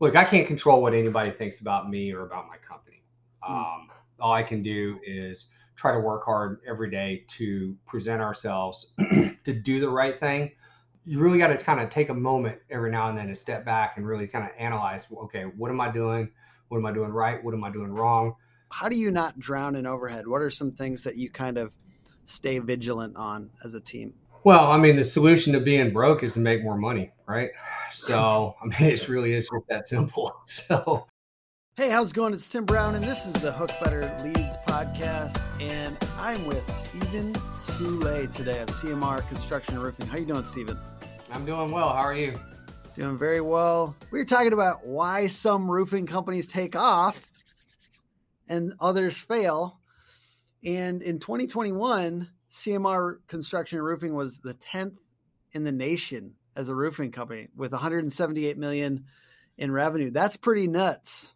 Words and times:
look, 0.00 0.16
I 0.16 0.24
can't 0.24 0.46
control 0.46 0.82
what 0.82 0.94
anybody 0.94 1.30
thinks 1.30 1.60
about 1.60 1.88
me 1.88 2.12
or 2.12 2.22
about 2.22 2.48
my 2.48 2.56
company. 2.56 3.02
Mm. 3.42 3.50
Um, 3.50 3.88
all 4.20 4.32
I 4.32 4.42
can 4.42 4.62
do 4.62 4.98
is 5.04 5.48
try 5.76 5.92
to 5.92 6.00
work 6.00 6.24
hard 6.24 6.60
every 6.66 6.90
day 6.90 7.24
to 7.28 7.76
present 7.86 8.20
ourselves 8.20 8.92
to 9.44 9.52
do 9.52 9.80
the 9.80 9.88
right 9.88 10.18
thing. 10.18 10.52
You 11.04 11.20
really 11.20 11.38
got 11.38 11.48
to 11.48 11.56
kind 11.56 11.80
of 11.80 11.88
take 11.88 12.08
a 12.08 12.14
moment 12.14 12.58
every 12.70 12.90
now 12.90 13.08
and 13.08 13.16
then 13.16 13.28
to 13.28 13.34
step 13.34 13.64
back 13.64 13.96
and 13.96 14.06
really 14.06 14.26
kind 14.26 14.44
of 14.44 14.50
analyze 14.58 15.06
okay, 15.24 15.44
what 15.44 15.70
am 15.70 15.80
I 15.80 15.90
doing? 15.90 16.30
What 16.68 16.78
am 16.78 16.86
I 16.86 16.92
doing 16.92 17.10
right? 17.10 17.42
What 17.42 17.54
am 17.54 17.64
I 17.64 17.70
doing 17.70 17.92
wrong? 17.92 18.34
How 18.70 18.88
do 18.88 18.96
you 18.96 19.10
not 19.10 19.38
drown 19.38 19.76
in 19.76 19.86
overhead? 19.86 20.26
What 20.26 20.42
are 20.42 20.50
some 20.50 20.72
things 20.72 21.02
that 21.04 21.16
you 21.16 21.30
kind 21.30 21.56
of 21.56 21.72
stay 22.24 22.58
vigilant 22.58 23.16
on 23.16 23.50
as 23.64 23.72
a 23.72 23.80
team? 23.80 24.12
Well, 24.44 24.70
I 24.70 24.76
mean, 24.76 24.96
the 24.96 25.04
solution 25.04 25.52
to 25.54 25.60
being 25.60 25.92
broke 25.92 26.22
is 26.22 26.34
to 26.34 26.40
make 26.40 26.62
more 26.62 26.76
money, 26.76 27.12
right? 27.26 27.50
So, 27.92 28.54
I 28.60 28.66
mean, 28.66 28.90
it 28.90 29.08
really 29.08 29.32
is 29.32 29.48
just 29.52 29.66
that 29.68 29.88
simple. 29.88 30.32
So, 30.46 31.06
hey, 31.76 31.90
how's 31.90 32.10
it 32.10 32.14
going? 32.14 32.34
It's 32.34 32.48
Tim 32.48 32.64
Brown, 32.64 32.94
and 32.94 33.04
this 33.04 33.26
is 33.26 33.32
the 33.34 33.52
Hook 33.52 33.70
Better 33.82 34.00
Leads 34.22 34.56
podcast, 34.66 35.40
and 35.60 35.96
I'm 36.18 36.44
with 36.46 36.68
Stephen 36.74 37.34
Soule 37.58 38.26
today 38.28 38.60
of 38.60 38.68
CMR 38.68 39.26
Construction 39.28 39.74
and 39.74 39.82
Roofing. 39.84 40.06
How 40.06 40.18
you 40.18 40.26
doing, 40.26 40.42
Stephen? 40.42 40.78
I'm 41.32 41.44
doing 41.44 41.70
well. 41.70 41.88
How 41.88 42.00
are 42.00 42.14
you? 42.14 42.38
Doing 42.96 43.16
very 43.16 43.40
well. 43.40 43.96
We 44.10 44.20
are 44.20 44.24
talking 44.24 44.52
about 44.52 44.86
why 44.86 45.28
some 45.28 45.70
roofing 45.70 46.06
companies 46.06 46.46
take 46.46 46.76
off 46.76 47.30
and 48.48 48.74
others 48.80 49.16
fail. 49.16 49.78
And 50.64 51.02
in 51.02 51.20
2021, 51.20 52.28
CMR 52.50 53.18
Construction 53.28 53.78
and 53.78 53.86
Roofing 53.86 54.14
was 54.14 54.38
the 54.38 54.54
10th 54.54 54.96
in 55.52 55.64
the 55.64 55.72
nation 55.72 56.34
as 56.58 56.68
a 56.68 56.74
roofing 56.74 57.12
company 57.12 57.46
with 57.56 57.70
178 57.70 58.58
million 58.58 59.04
in 59.56 59.70
revenue. 59.70 60.10
That's 60.10 60.36
pretty 60.36 60.66
nuts. 60.66 61.32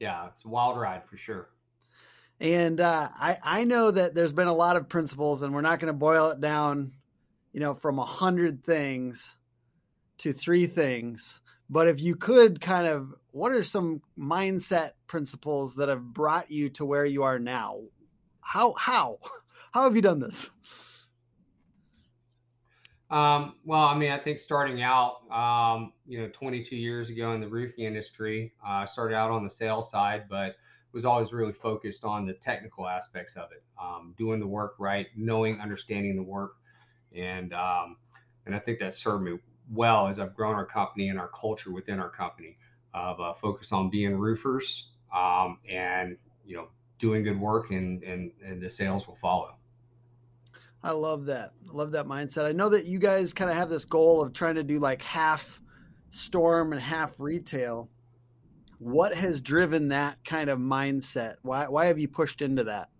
Yeah, 0.00 0.28
it's 0.28 0.46
a 0.46 0.48
wild 0.48 0.78
ride 0.78 1.04
for 1.04 1.18
sure. 1.18 1.50
And 2.40 2.80
uh, 2.80 3.08
I 3.14 3.38
I 3.42 3.64
know 3.64 3.90
that 3.90 4.14
there's 4.14 4.32
been 4.32 4.48
a 4.48 4.54
lot 4.54 4.76
of 4.76 4.88
principles, 4.88 5.42
and 5.42 5.54
we're 5.54 5.60
not 5.60 5.78
going 5.78 5.92
to 5.92 5.98
boil 5.98 6.30
it 6.30 6.40
down, 6.40 6.92
you 7.52 7.60
know, 7.60 7.74
from 7.74 7.98
a 7.98 8.04
hundred 8.04 8.64
things 8.64 9.36
to 10.18 10.32
three 10.32 10.66
things. 10.66 11.40
But 11.68 11.88
if 11.88 12.00
you 12.00 12.14
could 12.14 12.60
kind 12.60 12.86
of, 12.86 13.12
what 13.32 13.52
are 13.52 13.62
some 13.62 14.00
mindset 14.18 14.92
principles 15.06 15.74
that 15.76 15.88
have 15.88 16.02
brought 16.02 16.50
you 16.50 16.70
to 16.70 16.84
where 16.86 17.04
you 17.04 17.24
are 17.24 17.38
now? 17.38 17.80
How 18.40 18.72
how 18.72 19.18
how 19.72 19.84
have 19.84 19.96
you 19.96 20.02
done 20.02 20.20
this? 20.20 20.50
Um, 23.08 23.54
well, 23.64 23.84
I 23.84 23.96
mean, 23.96 24.10
I 24.10 24.18
think 24.18 24.40
starting 24.40 24.82
out, 24.82 25.30
um, 25.30 25.92
you 26.06 26.20
know, 26.20 26.28
22 26.28 26.74
years 26.74 27.08
ago 27.08 27.32
in 27.32 27.40
the 27.40 27.48
roofing 27.48 27.84
industry, 27.84 28.52
uh, 28.64 28.68
I 28.68 28.82
uh, 28.82 28.86
started 28.86 29.14
out 29.14 29.30
on 29.30 29.44
the 29.44 29.50
sales 29.50 29.90
side, 29.90 30.24
but 30.28 30.56
was 30.92 31.04
always 31.04 31.32
really 31.32 31.52
focused 31.52 32.04
on 32.04 32.26
the 32.26 32.32
technical 32.32 32.88
aspects 32.88 33.36
of 33.36 33.52
it, 33.52 33.62
um, 33.80 34.14
doing 34.16 34.40
the 34.40 34.46
work 34.46 34.76
right, 34.78 35.06
knowing, 35.14 35.60
understanding 35.60 36.16
the 36.16 36.22
work, 36.22 36.54
and 37.14 37.52
um, 37.52 37.98
and 38.46 38.54
I 38.54 38.58
think 38.58 38.78
that 38.78 38.94
served 38.94 39.22
me 39.22 39.38
well 39.70 40.08
as 40.08 40.18
I've 40.18 40.34
grown 40.34 40.54
our 40.54 40.64
company 40.64 41.10
and 41.10 41.18
our 41.18 41.28
culture 41.28 41.70
within 41.70 42.00
our 42.00 42.08
company 42.08 42.56
of 42.94 43.20
uh, 43.20 43.34
focus 43.34 43.72
on 43.72 43.90
being 43.90 44.16
roofers 44.16 44.88
um, 45.14 45.58
and 45.68 46.16
you 46.46 46.56
know 46.56 46.68
doing 46.98 47.22
good 47.22 47.38
work 47.38 47.70
and, 47.70 48.02
and 48.02 48.32
and 48.42 48.62
the 48.62 48.70
sales 48.70 49.06
will 49.06 49.16
follow. 49.16 49.54
I 50.86 50.92
love 50.92 51.26
that. 51.26 51.50
I 51.68 51.72
love 51.72 51.90
that 51.92 52.06
mindset. 52.06 52.44
I 52.44 52.52
know 52.52 52.68
that 52.68 52.84
you 52.84 53.00
guys 53.00 53.34
kind 53.34 53.50
of 53.50 53.56
have 53.56 53.68
this 53.68 53.84
goal 53.84 54.22
of 54.22 54.32
trying 54.32 54.54
to 54.54 54.62
do 54.62 54.78
like 54.78 55.02
half 55.02 55.60
storm 56.10 56.72
and 56.72 56.80
half 56.80 57.18
retail. 57.18 57.90
What 58.78 59.12
has 59.12 59.40
driven 59.40 59.88
that 59.88 60.24
kind 60.24 60.48
of 60.48 60.60
mindset? 60.60 61.38
Why 61.42 61.66
why 61.66 61.86
have 61.86 61.98
you 61.98 62.06
pushed 62.06 62.40
into 62.40 62.62
that? 62.64 62.90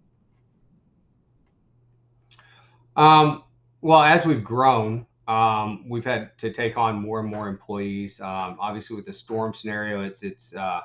Um, 2.96 3.44
well, 3.82 4.02
as 4.02 4.26
we've 4.26 4.42
grown, 4.42 5.06
um, 5.28 5.88
we've 5.88 6.04
had 6.04 6.36
to 6.38 6.50
take 6.50 6.76
on 6.76 7.00
more 7.00 7.20
and 7.20 7.28
more 7.28 7.46
employees. 7.46 8.20
Um, 8.20 8.56
obviously, 8.58 8.96
with 8.96 9.06
the 9.06 9.12
storm 9.12 9.54
scenario, 9.54 10.02
it's 10.02 10.24
it's 10.24 10.56
uh, 10.56 10.80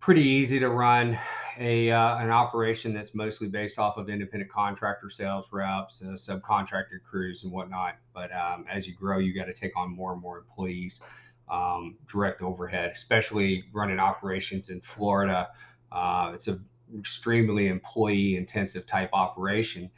pretty 0.00 0.22
easy 0.22 0.58
to 0.58 0.68
run 0.68 1.18
a 1.58 1.90
uh, 1.90 2.18
an 2.18 2.30
operation 2.30 2.92
that's 2.92 3.14
mostly 3.14 3.48
based 3.48 3.78
off 3.78 3.96
of 3.96 4.08
independent 4.08 4.50
contractor 4.50 5.10
sales 5.10 5.48
reps, 5.52 6.02
uh, 6.02 6.08
subcontracted 6.12 7.02
crews, 7.08 7.44
and 7.44 7.52
whatnot. 7.52 7.96
But 8.12 8.32
um, 8.34 8.64
as 8.70 8.86
you 8.86 8.94
grow, 8.94 9.18
you 9.18 9.34
got 9.34 9.46
to 9.46 9.52
take 9.52 9.76
on 9.76 9.90
more 9.94 10.12
and 10.12 10.20
more 10.20 10.38
employees, 10.38 11.00
um, 11.48 11.96
direct 12.06 12.42
overhead, 12.42 12.90
especially 12.92 13.64
running 13.72 13.98
operations 13.98 14.70
in 14.70 14.80
Florida. 14.80 15.48
Uh, 15.92 16.32
it's 16.34 16.48
an 16.48 16.64
extremely 16.98 17.68
employee 17.68 18.36
intensive 18.36 18.86
type 18.86 19.10
operation, 19.12 19.90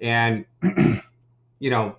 and 0.00 0.44
you 1.58 1.70
know. 1.70 1.96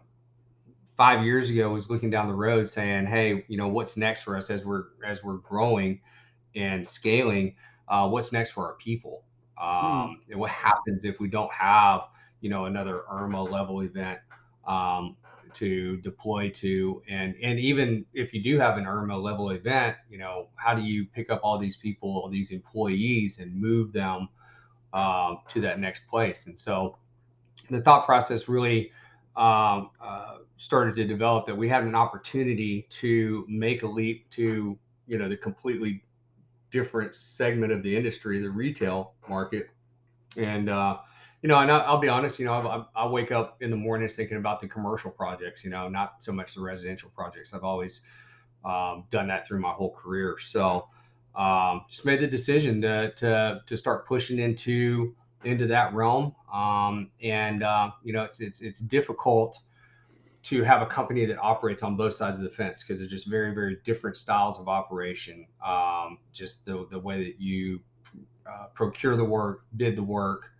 Five 0.97 1.23
years 1.23 1.49
ago, 1.49 1.71
was 1.71 1.89
looking 1.89 2.09
down 2.09 2.27
the 2.27 2.33
road 2.33 2.69
saying, 2.69 3.05
"Hey, 3.05 3.45
you 3.47 3.55
know 3.55 3.69
what's 3.69 3.95
next 3.95 4.23
for 4.23 4.35
us 4.35 4.49
as 4.49 4.65
we're 4.65 4.87
as 5.05 5.23
we're 5.23 5.37
growing 5.37 6.01
and 6.55 6.85
scaling." 6.85 7.55
Uh, 7.89 8.07
what's 8.07 8.31
next 8.31 8.51
for 8.51 8.65
our 8.65 8.73
people? 8.75 9.23
Hmm. 9.59 9.85
um, 9.85 10.21
and 10.29 10.39
what 10.39 10.51
happens 10.51 11.05
if 11.05 11.19
we 11.19 11.27
don't 11.27 11.51
have 11.51 12.01
you 12.41 12.49
know 12.49 12.65
another 12.65 13.03
irma 13.11 13.43
level 13.43 13.81
event 13.81 14.19
um, 14.65 15.17
to 15.55 15.97
deploy 15.97 16.49
to? 16.51 17.01
And 17.09 17.35
and 17.43 17.59
even 17.59 18.05
if 18.13 18.33
you 18.33 18.41
do 18.41 18.59
have 18.59 18.77
an 18.77 18.85
irma 18.85 19.17
level 19.17 19.51
event 19.51 19.97
you 20.09 20.17
know 20.17 20.47
how 20.55 20.73
do 20.73 20.81
you 20.81 21.05
pick 21.05 21.29
up 21.29 21.41
all 21.43 21.57
these 21.59 21.75
people 21.75 22.09
all 22.09 22.29
these 22.29 22.51
employees 22.51 23.39
and 23.39 23.53
move 23.53 23.91
them 23.91 24.29
um, 24.93 25.39
to 25.49 25.61
that 25.61 25.79
next 25.79 26.07
place? 26.07 26.47
And 26.47 26.57
so 26.57 26.97
the 27.69 27.81
thought 27.81 28.05
process 28.05 28.47
really 28.47 28.91
um, 29.35 29.91
uh, 30.01 30.37
started 30.57 30.95
to 30.95 31.05
develop 31.05 31.45
that 31.45 31.55
we 31.55 31.69
had 31.69 31.83
an 31.83 31.95
opportunity 31.95 32.87
to 32.89 33.45
make 33.47 33.83
a 33.83 33.87
leap 33.87 34.29
to 34.31 34.77
you 35.07 35.17
know 35.17 35.27
the 35.27 35.37
completely 35.37 36.03
different 36.71 37.15
segment 37.15 37.71
of 37.71 37.83
the 37.83 37.95
industry, 37.95 38.41
the 38.41 38.49
retail 38.49 39.13
market. 39.27 39.69
And, 40.37 40.69
uh, 40.69 40.97
you 41.41 41.49
know, 41.49 41.57
and 41.59 41.71
I, 41.71 41.91
will 41.91 41.99
be 41.99 42.09
honest, 42.09 42.39
you 42.39 42.45
know, 42.45 42.53
I, 42.53 43.03
I, 43.03 43.07
wake 43.07 43.31
up 43.31 43.61
in 43.61 43.69
the 43.69 43.75
mornings 43.75 44.15
thinking 44.15 44.37
about 44.37 44.59
the 44.59 44.67
commercial 44.67 45.09
projects, 45.09 45.63
you 45.63 45.71
know, 45.71 45.87
not 45.87 46.15
so 46.19 46.31
much 46.31 46.53
the 46.53 46.61
residential 46.61 47.09
projects. 47.15 47.53
I've 47.53 47.63
always 47.63 48.01
um, 48.65 49.05
done 49.09 49.27
that 49.27 49.47
through 49.47 49.59
my 49.59 49.71
whole 49.71 49.93
career. 49.93 50.37
So 50.39 50.87
um, 51.35 51.85
just 51.89 52.05
made 52.05 52.19
the 52.19 52.27
decision 52.27 52.81
to, 52.81 53.11
to, 53.13 53.61
to 53.65 53.77
start 53.77 54.05
pushing 54.05 54.39
into, 54.39 55.15
into 55.45 55.65
that 55.67 55.93
realm. 55.93 56.35
Um, 56.53 57.09
and, 57.23 57.63
uh, 57.63 57.91
you 58.03 58.11
know, 58.11 58.23
it's, 58.23 58.41
it's, 58.41 58.61
it's 58.61 58.79
difficult 58.79 59.59
to 60.41 60.63
have 60.63 60.81
a 60.81 60.85
company 60.85 61.25
that 61.25 61.37
operates 61.39 61.83
on 61.83 61.95
both 61.95 62.13
sides 62.13 62.37
of 62.37 62.43
the 62.43 62.49
fence 62.49 62.81
because 62.81 62.99
they're 62.99 63.07
just 63.07 63.27
very 63.27 63.53
very 63.53 63.77
different 63.83 64.15
styles 64.15 64.59
of 64.59 64.67
operation. 64.67 65.45
Um, 65.65 66.19
just 66.31 66.65
the, 66.65 66.87
the 66.89 66.99
way 66.99 67.23
that 67.25 67.41
you 67.41 67.81
uh, 68.49 68.67
procure 68.73 69.17
the 69.17 69.25
work 69.25 69.63
bid 69.75 69.95
the 69.95 70.03
work 70.03 70.51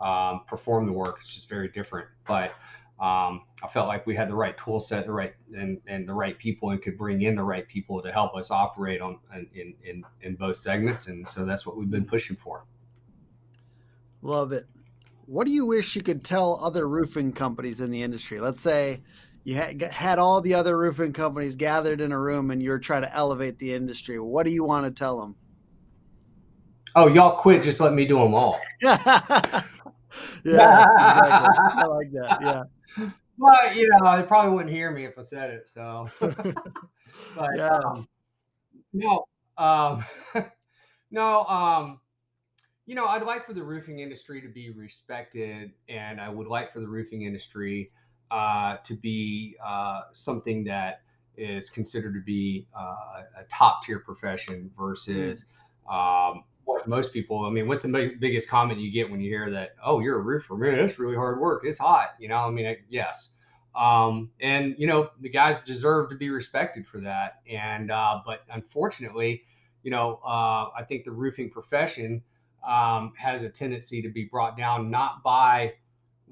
um, 0.00 0.42
perform 0.46 0.86
the 0.86 0.92
work 0.92 1.18
it's 1.20 1.34
just 1.34 1.48
very 1.48 1.68
different. 1.68 2.08
But 2.26 2.52
um, 2.98 3.42
i 3.62 3.68
felt 3.68 3.88
like 3.88 4.06
we 4.06 4.16
had 4.16 4.26
the 4.26 4.34
right 4.34 4.56
tool 4.56 4.80
set 4.80 5.04
the 5.04 5.12
right 5.12 5.34
and, 5.54 5.78
and 5.86 6.08
the 6.08 6.14
right 6.14 6.38
people 6.38 6.70
and 6.70 6.80
could 6.80 6.96
bring 6.96 7.20
in 7.20 7.36
the 7.36 7.42
right 7.42 7.68
people 7.68 8.00
to 8.00 8.10
help 8.10 8.34
us 8.34 8.50
operate 8.50 9.02
on 9.02 9.18
in, 9.54 9.74
in 9.84 10.02
in 10.22 10.34
both 10.34 10.56
segments 10.56 11.06
and 11.08 11.28
so 11.28 11.44
that's 11.44 11.66
what 11.66 11.76
we've 11.76 11.90
been 11.90 12.06
pushing 12.06 12.36
for. 12.36 12.64
Love 14.22 14.52
it 14.52 14.64
what 15.26 15.46
do 15.46 15.52
you 15.52 15.66
wish 15.66 15.94
you 15.94 16.02
could 16.02 16.24
tell 16.24 16.60
other 16.62 16.88
roofing 16.88 17.32
companies 17.32 17.80
in 17.80 17.90
the 17.90 18.02
industry 18.02 18.40
let's 18.40 18.60
say 18.60 19.00
you 19.46 19.54
had, 19.54 19.80
had 19.80 20.18
all 20.18 20.40
the 20.40 20.54
other 20.54 20.76
roofing 20.76 21.12
companies 21.12 21.54
gathered 21.54 22.00
in 22.00 22.10
a 22.10 22.18
room 22.18 22.50
and 22.50 22.60
you're 22.60 22.80
trying 22.80 23.02
to 23.02 23.14
elevate 23.14 23.60
the 23.60 23.74
industry. 23.74 24.18
What 24.18 24.44
do 24.44 24.50
you 24.50 24.64
want 24.64 24.86
to 24.86 24.90
tell 24.90 25.20
them? 25.20 25.36
Oh, 26.96 27.06
y'all 27.06 27.40
quit. 27.40 27.62
Just 27.62 27.78
let 27.78 27.92
me 27.92 28.08
do 28.08 28.18
them 28.18 28.34
all. 28.34 28.58
yeah, 28.82 28.96
exactly. 30.44 30.54
I 30.54 31.84
like 31.84 32.10
that. 32.10 32.38
Yeah. 32.40 32.62
But 33.38 33.76
you 33.76 33.88
know, 33.88 34.16
they 34.16 34.24
probably 34.24 34.50
wouldn't 34.50 34.74
hear 34.74 34.90
me 34.90 35.04
if 35.04 35.16
I 35.16 35.22
said 35.22 35.50
it. 35.50 35.70
So, 35.70 36.10
but 36.18 37.50
yeah. 37.54 37.68
Um, 37.68 38.06
no, 38.92 39.26
um, 39.58 40.04
no, 41.12 41.44
um, 41.44 42.00
you 42.86 42.94
know, 42.94 43.06
I'd 43.06 43.22
like 43.22 43.44
for 43.44 43.52
the 43.52 43.62
roofing 43.62 43.98
industry 43.98 44.40
to 44.40 44.48
be 44.48 44.70
respected, 44.70 45.72
and 45.88 46.20
I 46.20 46.28
would 46.28 46.46
like 46.46 46.72
for 46.72 46.80
the 46.80 46.88
roofing 46.88 47.22
industry 47.22 47.90
uh, 48.30 48.76
to 48.84 48.94
be 48.94 49.56
uh, 49.64 50.02
something 50.12 50.64
that 50.64 51.02
is 51.36 51.68
considered 51.68 52.14
to 52.14 52.20
be 52.20 52.66
uh, 52.78 53.22
a 53.40 53.44
top 53.50 53.84
tier 53.84 53.98
profession 53.98 54.70
versus 54.78 55.46
um, 55.90 56.44
what 56.64 56.86
most 56.88 57.12
people. 57.12 57.44
I 57.44 57.50
mean, 57.50 57.66
what's 57.66 57.82
the 57.82 58.16
biggest 58.20 58.48
comment 58.48 58.80
you 58.80 58.92
get 58.92 59.10
when 59.10 59.20
you 59.20 59.30
hear 59.30 59.50
that? 59.50 59.74
Oh, 59.84 59.98
you're 59.98 60.18
a 60.18 60.22
roofer, 60.22 60.56
man. 60.56 60.78
That's 60.80 60.98
really 60.98 61.16
hard 61.16 61.40
work. 61.40 61.62
It's 61.64 61.78
hot. 61.78 62.14
You 62.20 62.28
know, 62.28 62.36
I 62.36 62.50
mean, 62.50 62.76
yes. 62.88 63.32
Um, 63.74 64.30
and 64.40 64.74
you 64.78 64.86
know 64.86 65.10
the 65.20 65.28
guys 65.28 65.60
deserve 65.60 66.08
to 66.10 66.16
be 66.16 66.30
respected 66.30 66.86
for 66.86 67.00
that. 67.00 67.40
And 67.50 67.90
uh, 67.90 68.20
but 68.24 68.40
unfortunately, 68.50 69.42
you 69.82 69.90
know 69.90 70.20
uh, 70.24 70.70
I 70.74 70.84
think 70.88 71.04
the 71.04 71.10
roofing 71.10 71.50
profession 71.50 72.22
um, 72.66 73.12
has 73.16 73.44
a 73.44 73.48
tendency 73.48 74.02
to 74.02 74.08
be 74.08 74.24
brought 74.24 74.56
down 74.56 74.90
not 74.90 75.22
by 75.22 75.72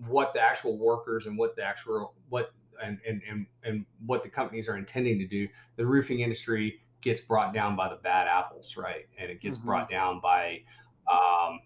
what 0.09 0.33
the 0.35 0.41
actual 0.41 0.77
workers 0.77 1.27
and 1.27 1.39
what 1.39 1.55
the 1.57 1.63
actual 1.63 2.15
what 2.29 2.53
and, 2.83 2.99
and, 3.09 3.23
and, 3.31 3.47
and 3.63 3.87
what 4.05 4.23
the 4.23 4.29
companies 4.29 4.69
are 4.69 4.77
intending 4.77 5.19
to 5.19 5.27
do. 5.27 5.47
The 5.77 5.87
roofing 5.87 6.21
industry 6.21 6.81
gets 7.01 7.21
brought 7.21 7.55
down 7.55 7.77
by 7.77 7.89
the 7.89 7.97
bad 7.97 8.27
apples, 8.27 8.77
right? 8.77 9.07
And 9.19 9.31
it 9.31 9.41
gets 9.41 9.57
mm-hmm. 9.57 9.67
brought 9.67 9.89
down 9.89 10.21
by 10.21 10.61
um, 11.11 11.61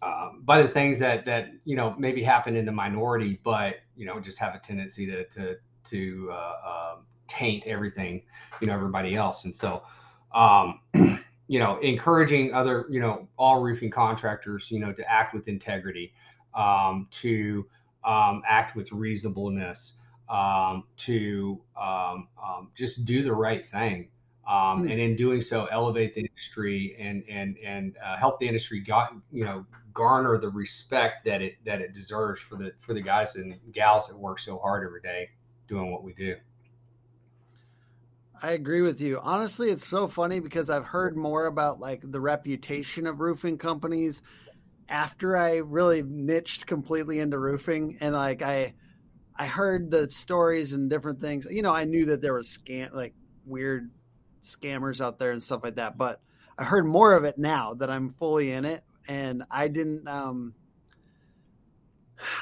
um, 0.00 0.42
by 0.44 0.62
the 0.62 0.68
things 0.68 0.98
that 1.00 1.24
that 1.26 1.50
you 1.64 1.76
know 1.76 1.94
maybe 1.98 2.22
happen 2.22 2.56
in 2.56 2.64
the 2.64 2.72
minority, 2.72 3.40
but 3.44 3.76
you 3.96 4.06
know 4.06 4.20
just 4.20 4.38
have 4.38 4.54
a 4.54 4.58
tendency 4.58 5.06
to 5.06 5.24
to 5.28 5.56
to 5.84 6.28
uh, 6.30 6.54
uh, 6.66 6.96
taint 7.26 7.66
everything, 7.66 8.22
you 8.60 8.66
know, 8.66 8.74
everybody 8.74 9.14
else. 9.14 9.44
And 9.44 9.54
so, 9.54 9.82
um, 10.34 10.80
you 11.48 11.58
know, 11.58 11.78
encouraging 11.80 12.52
other, 12.52 12.86
you 12.90 13.00
know, 13.00 13.26
all 13.38 13.60
roofing 13.60 13.90
contractors, 13.90 14.70
you 14.70 14.78
know, 14.78 14.92
to 14.92 15.10
act 15.10 15.34
with 15.34 15.48
integrity, 15.48 16.12
um, 16.54 17.08
to 17.10 17.66
um, 18.04 18.42
act 18.46 18.76
with 18.76 18.92
reasonableness, 18.92 19.94
um, 20.28 20.84
to 20.98 21.60
um, 21.80 22.28
um, 22.42 22.70
just 22.74 23.06
do 23.06 23.22
the 23.22 23.32
right 23.32 23.64
thing. 23.64 24.08
Um, 24.46 24.84
mm. 24.84 24.92
And 24.92 25.00
in 25.00 25.16
doing 25.16 25.42
so, 25.42 25.66
elevate 25.66 26.14
the 26.14 26.20
industry 26.20 26.96
and 26.98 27.22
and 27.28 27.56
and 27.58 27.96
uh, 28.04 28.16
help 28.16 28.38
the 28.38 28.46
industry 28.46 28.80
got 28.80 29.12
you 29.32 29.44
know 29.44 29.66
garner 29.92 30.38
the 30.38 30.48
respect 30.48 31.24
that 31.24 31.42
it 31.42 31.56
that 31.64 31.80
it 31.80 31.92
deserves 31.92 32.40
for 32.40 32.56
the 32.56 32.72
for 32.80 32.94
the 32.94 33.02
guys 33.02 33.36
and 33.36 33.58
gals 33.72 34.08
that 34.08 34.18
work 34.18 34.38
so 34.38 34.58
hard 34.58 34.86
every 34.86 35.00
day 35.00 35.28
doing 35.66 35.90
what 35.90 36.02
we 36.02 36.14
do. 36.14 36.36
I 38.42 38.52
agree 38.52 38.82
with 38.82 39.00
you. 39.00 39.18
Honestly, 39.20 39.70
it's 39.70 39.86
so 39.86 40.06
funny 40.06 40.40
because 40.40 40.70
I've 40.70 40.84
heard 40.84 41.16
more 41.16 41.46
about 41.46 41.80
like 41.80 42.00
the 42.04 42.20
reputation 42.20 43.06
of 43.06 43.20
roofing 43.20 43.58
companies 43.58 44.22
after 44.88 45.36
I 45.36 45.56
really 45.56 46.02
niched 46.02 46.66
completely 46.66 47.18
into 47.20 47.38
roofing 47.38 47.98
and 48.00 48.14
like 48.14 48.42
I 48.42 48.74
I 49.36 49.46
heard 49.46 49.90
the 49.90 50.10
stories 50.10 50.72
and 50.72 50.90
different 50.90 51.20
things. 51.20 51.46
You 51.50 51.62
know, 51.62 51.72
I 51.72 51.84
knew 51.84 52.06
that 52.06 52.22
there 52.22 52.34
was 52.34 52.48
scam 52.48 52.92
like 52.92 53.14
weird 53.46 53.90
scammers 54.42 55.00
out 55.00 55.18
there 55.18 55.32
and 55.32 55.42
stuff 55.42 55.64
like 55.64 55.76
that, 55.76 55.98
but 55.98 56.20
I 56.58 56.64
heard 56.64 56.86
more 56.86 57.14
of 57.14 57.24
it 57.24 57.38
now 57.38 57.74
that 57.74 57.90
I'm 57.90 58.10
fully 58.10 58.52
in 58.52 58.64
it 58.64 58.84
and 59.08 59.44
I 59.50 59.68
didn't 59.68 60.06
um 60.08 60.54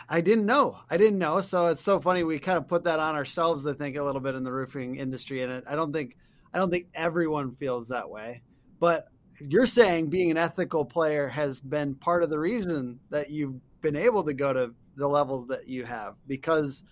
I 0.08 0.20
didn't 0.20 0.46
know. 0.46 0.78
I 0.90 0.96
didn't 0.96 1.19
know. 1.19 1.40
So 1.40 1.67
it's 1.67 1.82
so 1.82 2.00
funny 2.00 2.23
we 2.23 2.38
kind 2.38 2.58
of 2.58 2.69
put 2.69 2.84
that 2.84 2.99
on 2.99 3.14
ourselves 3.14 3.67
I 3.67 3.75
think 3.75 3.96
a 3.96 4.02
little 4.02 4.20
bit 4.20 4.34
in 4.34 4.44
the 4.44 4.52
roofing 4.52 4.96
industry 4.96 5.43
and 5.43 5.62
I 5.69 5.75
don't 5.75 5.93
think 5.93 6.17
I 6.55 6.58
don't 6.58 6.70
think 6.70 6.87
everyone 6.94 7.55
feels 7.55 7.88
that 7.88 8.08
way. 8.08 8.43
But 8.81 9.08
you're 9.40 9.67
saying 9.67 10.08
being 10.08 10.31
an 10.31 10.37
ethical 10.37 10.84
player 10.84 11.28
has 11.28 11.61
been 11.61 11.94
part 11.94 12.23
of 12.23 12.31
the 12.31 12.38
reason 12.38 12.99
that 13.11 13.31
you've 13.31 13.61
been 13.82 13.96
able 13.96 14.25
to 14.25 14.34
go 14.34 14.52
to 14.52 14.73
the 14.96 15.06
levels 15.06 15.46
that 15.49 15.69
you 15.69 15.84
have 15.84 16.14
because 16.26 16.82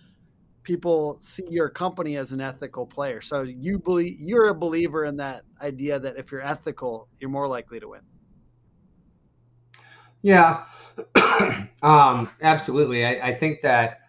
people 0.63 1.17
see 1.19 1.45
your 1.49 1.69
company 1.69 2.17
as 2.17 2.31
an 2.31 2.41
ethical 2.41 2.85
player. 2.85 3.21
So 3.21 3.43
you 3.43 3.79
believe 3.79 4.17
you're 4.19 4.49
a 4.49 4.55
believer 4.55 5.05
in 5.05 5.17
that 5.17 5.43
idea 5.61 5.99
that 5.99 6.17
if 6.17 6.31
you're 6.31 6.45
ethical, 6.45 7.07
you're 7.19 7.29
more 7.29 7.47
likely 7.47 7.79
to 7.79 7.87
win. 7.89 8.01
Yeah, 10.21 10.65
um, 11.81 12.29
absolutely. 12.41 13.05
I, 13.05 13.29
I, 13.29 13.35
think 13.35 13.61
that 13.61 14.01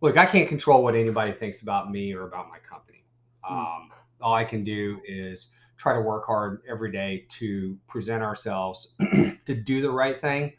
look, 0.00 0.16
I 0.16 0.26
can't 0.26 0.48
control 0.48 0.82
what 0.82 0.94
anybody 0.94 1.32
thinks 1.32 1.62
about 1.62 1.90
me 1.90 2.12
or 2.12 2.26
about 2.26 2.48
my 2.48 2.58
company. 2.58 3.04
Hmm. 3.42 3.58
Um, 3.58 3.90
all 4.20 4.34
I 4.34 4.44
can 4.44 4.64
do 4.64 5.00
is 5.06 5.50
try 5.76 5.94
to 5.94 6.00
work 6.00 6.26
hard 6.26 6.62
every 6.68 6.90
day 6.90 7.24
to 7.28 7.76
present 7.86 8.22
ourselves 8.22 8.94
to 9.00 9.54
do 9.54 9.80
the 9.80 9.90
right 9.90 10.20
thing 10.20 10.52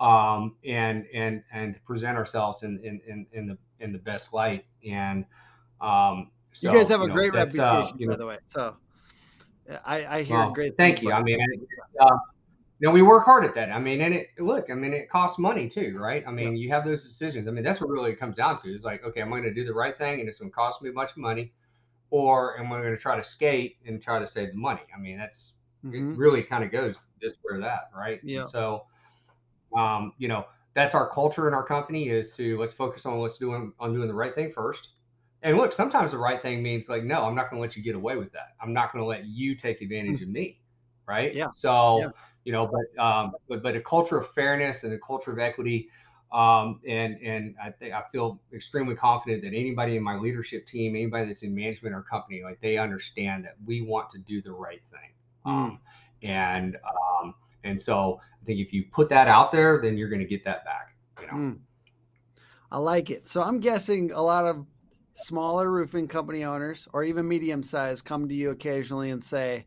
um, 0.00 0.56
and 0.64 1.06
and 1.14 1.42
and 1.52 1.74
to 1.74 1.80
present 1.80 2.18
ourselves 2.18 2.62
in 2.64 2.80
in, 2.82 3.00
in, 3.06 3.26
in 3.32 3.46
the 3.46 3.58
in 3.80 3.92
the 3.92 3.98
best 3.98 4.32
light. 4.32 4.64
And 4.86 5.24
um, 5.80 6.30
so, 6.52 6.70
you 6.70 6.78
guys 6.78 6.88
have 6.88 7.02
a 7.02 7.06
know, 7.06 7.14
great 7.14 7.32
uh, 7.32 7.38
reputation, 7.38 7.62
uh, 7.62 7.92
by 7.92 8.04
know, 8.04 8.16
the 8.16 8.26
way. 8.26 8.38
So 8.48 8.76
I, 9.84 10.18
I 10.18 10.22
hear 10.22 10.36
well, 10.36 10.50
great. 10.50 10.76
Thank 10.76 11.02
you. 11.02 11.12
I 11.12 11.22
mean, 11.22 11.38
uh, 12.00 12.18
know, 12.88 12.92
we 12.92 13.02
work 13.02 13.24
hard 13.24 13.44
at 13.44 13.54
that. 13.54 13.70
I 13.70 13.78
mean, 13.78 14.00
and 14.00 14.14
it 14.14 14.28
look, 14.38 14.70
I 14.70 14.74
mean, 14.74 14.92
it 14.92 15.08
costs 15.08 15.38
money 15.38 15.68
too, 15.68 15.96
right? 15.98 16.24
I 16.26 16.30
mean, 16.30 16.56
yeah. 16.56 16.62
you 16.62 16.70
have 16.70 16.84
those 16.84 17.04
decisions. 17.04 17.48
I 17.48 17.50
mean, 17.50 17.64
that's 17.64 17.80
what 17.80 17.90
really 17.90 18.14
comes 18.14 18.36
down 18.36 18.60
to. 18.62 18.74
Is 18.74 18.84
like, 18.84 19.04
okay, 19.04 19.20
I'm 19.20 19.30
going 19.30 19.44
to 19.44 19.54
do 19.54 19.64
the 19.64 19.74
right 19.74 19.96
thing, 19.96 20.20
and 20.20 20.28
it's 20.28 20.38
going 20.38 20.50
to 20.50 20.54
cost 20.54 20.82
me 20.82 20.90
a 20.90 20.92
bunch 20.92 21.10
of 21.10 21.18
money, 21.18 21.52
or 22.10 22.58
am 22.58 22.72
I 22.72 22.80
going 22.80 22.94
to 22.94 23.00
try 23.00 23.16
to 23.16 23.22
skate 23.22 23.76
and 23.86 24.02
try 24.02 24.18
to 24.18 24.26
save 24.26 24.50
the 24.50 24.58
money? 24.58 24.82
I 24.94 25.00
mean, 25.00 25.18
that's 25.18 25.54
mm-hmm. 25.84 26.12
it. 26.12 26.18
Really, 26.18 26.42
kind 26.42 26.64
of 26.64 26.72
goes 26.72 26.96
this 27.20 27.34
way 27.44 27.56
or 27.56 27.60
that, 27.60 27.90
right? 27.94 28.20
Yeah. 28.22 28.40
And 28.40 28.48
so 28.48 28.86
um, 29.76 30.12
you 30.18 30.28
know, 30.28 30.46
that's 30.74 30.94
our 30.94 31.08
culture 31.08 31.48
in 31.48 31.54
our 31.54 31.64
company 31.64 32.08
is 32.08 32.34
to 32.36 32.58
let's 32.58 32.72
focus 32.72 33.06
on 33.06 33.18
what's 33.18 33.38
doing 33.38 33.72
on 33.78 33.92
doing 33.92 34.08
the 34.08 34.14
right 34.14 34.34
thing 34.34 34.52
first. 34.52 34.90
And 35.42 35.56
look, 35.56 35.72
sometimes 35.72 36.12
the 36.12 36.18
right 36.18 36.40
thing 36.40 36.62
means 36.62 36.88
like, 36.88 37.02
no, 37.02 37.24
I'm 37.24 37.34
not 37.34 37.50
going 37.50 37.60
to 37.60 37.62
let 37.66 37.76
you 37.76 37.82
get 37.82 37.96
away 37.96 38.16
with 38.16 38.32
that. 38.32 38.54
I'm 38.60 38.72
not 38.72 38.92
going 38.92 39.02
to 39.02 39.06
let 39.06 39.24
you 39.26 39.56
take 39.56 39.80
advantage 39.80 40.16
mm-hmm. 40.16 40.24
of 40.24 40.28
me, 40.30 40.60
right? 41.08 41.34
Yeah. 41.34 41.48
So, 41.52 41.98
yeah. 41.98 42.08
You 42.44 42.52
know, 42.52 42.66
but 42.66 43.02
um, 43.02 43.32
but 43.48 43.62
but 43.62 43.76
a 43.76 43.80
culture 43.80 44.18
of 44.18 44.32
fairness 44.32 44.84
and 44.84 44.92
a 44.92 44.98
culture 44.98 45.32
of 45.32 45.38
equity, 45.38 45.88
um, 46.32 46.80
and 46.86 47.16
and 47.22 47.54
I 47.62 47.70
think 47.70 47.94
I 47.94 48.02
feel 48.10 48.40
extremely 48.52 48.94
confident 48.94 49.42
that 49.42 49.48
anybody 49.48 49.96
in 49.96 50.02
my 50.02 50.16
leadership 50.16 50.66
team, 50.66 50.94
anybody 50.96 51.26
that's 51.26 51.42
in 51.42 51.54
management 51.54 51.94
or 51.94 52.02
company, 52.02 52.42
like 52.42 52.60
they 52.60 52.78
understand 52.78 53.44
that 53.44 53.54
we 53.64 53.82
want 53.82 54.10
to 54.10 54.18
do 54.18 54.42
the 54.42 54.52
right 54.52 54.82
thing. 54.82 55.12
Mm. 55.46 55.50
Um, 55.50 55.80
and 56.22 56.76
um, 57.22 57.34
and 57.64 57.80
so 57.80 58.20
I 58.40 58.44
think 58.44 58.60
if 58.60 58.72
you 58.72 58.84
put 58.92 59.08
that 59.10 59.28
out 59.28 59.52
there, 59.52 59.80
then 59.82 59.96
you're 59.96 60.08
going 60.08 60.22
to 60.22 60.28
get 60.28 60.44
that 60.44 60.64
back. 60.64 60.96
You 61.20 61.26
know. 61.26 61.32
Mm. 61.32 61.58
I 62.70 62.78
like 62.78 63.10
it. 63.10 63.28
So 63.28 63.42
I'm 63.42 63.60
guessing 63.60 64.12
a 64.12 64.22
lot 64.22 64.46
of 64.46 64.64
smaller 65.14 65.70
roofing 65.70 66.08
company 66.08 66.44
owners 66.44 66.88
or 66.94 67.04
even 67.04 67.28
medium 67.28 67.62
size 67.62 68.00
come 68.00 68.26
to 68.28 68.34
you 68.34 68.50
occasionally 68.50 69.10
and 69.10 69.22
say, 69.22 69.66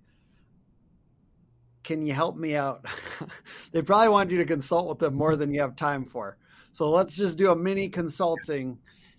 "Can 1.85 2.01
you 2.01 2.13
help 2.13 2.35
me 2.35 2.55
out?" 2.55 2.85
they 3.71 3.81
probably 3.81 4.09
want 4.09 4.31
you 4.31 4.37
to 4.39 4.45
consult 4.45 4.89
with 4.89 4.99
them 4.99 5.15
more 5.15 5.37
than 5.37 5.53
you 5.53 5.61
have 5.61 5.77
time 5.77 6.05
for. 6.05 6.37
So 6.73 6.89
let's 6.89 7.15
just 7.15 7.37
do 7.37 7.51
a 7.51 7.55
mini 7.55 7.87
consulting 7.87 8.77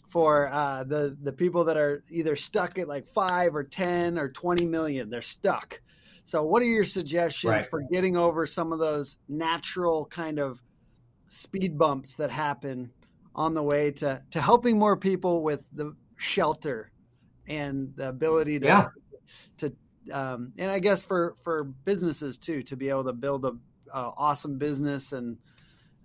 for 0.08 0.52
uh, 0.52 0.84
the 0.84 1.16
the 1.22 1.32
people 1.32 1.64
that 1.64 1.78
are 1.78 2.04
either 2.10 2.36
stuck 2.36 2.78
at 2.78 2.88
like 2.88 3.06
five 3.06 3.56
or 3.56 3.64
ten 3.64 4.18
or 4.18 4.28
twenty 4.28 4.66
million. 4.66 5.08
They're 5.08 5.22
stuck. 5.22 5.80
So, 6.24 6.42
what 6.42 6.60
are 6.60 6.66
your 6.66 6.84
suggestions 6.84 7.50
right. 7.52 7.70
for 7.70 7.82
getting 7.92 8.16
over 8.16 8.48
some 8.48 8.72
of 8.72 8.80
those 8.80 9.16
natural 9.28 10.06
kind 10.06 10.40
of 10.40 10.60
speed 11.28 11.78
bumps 11.78 12.14
that 12.16 12.32
happen 12.32 12.90
on 13.36 13.54
the 13.54 13.62
way 13.62 13.92
to 13.92 14.20
to 14.32 14.40
helping 14.40 14.76
more 14.76 14.96
people 14.96 15.42
with 15.42 15.64
the 15.72 15.94
shelter 16.16 16.90
and 17.46 17.92
the 17.94 18.08
ability 18.08 18.58
to 18.58 18.66
yeah. 18.66 18.88
Um, 20.12 20.52
and 20.58 20.70
I 20.70 20.78
guess 20.78 21.02
for 21.02 21.36
for 21.42 21.64
businesses 21.64 22.38
too 22.38 22.62
to 22.64 22.76
be 22.76 22.88
able 22.88 23.04
to 23.04 23.12
build 23.12 23.44
a, 23.44 23.52
a 23.92 24.12
awesome 24.16 24.58
business 24.58 25.12
and 25.12 25.38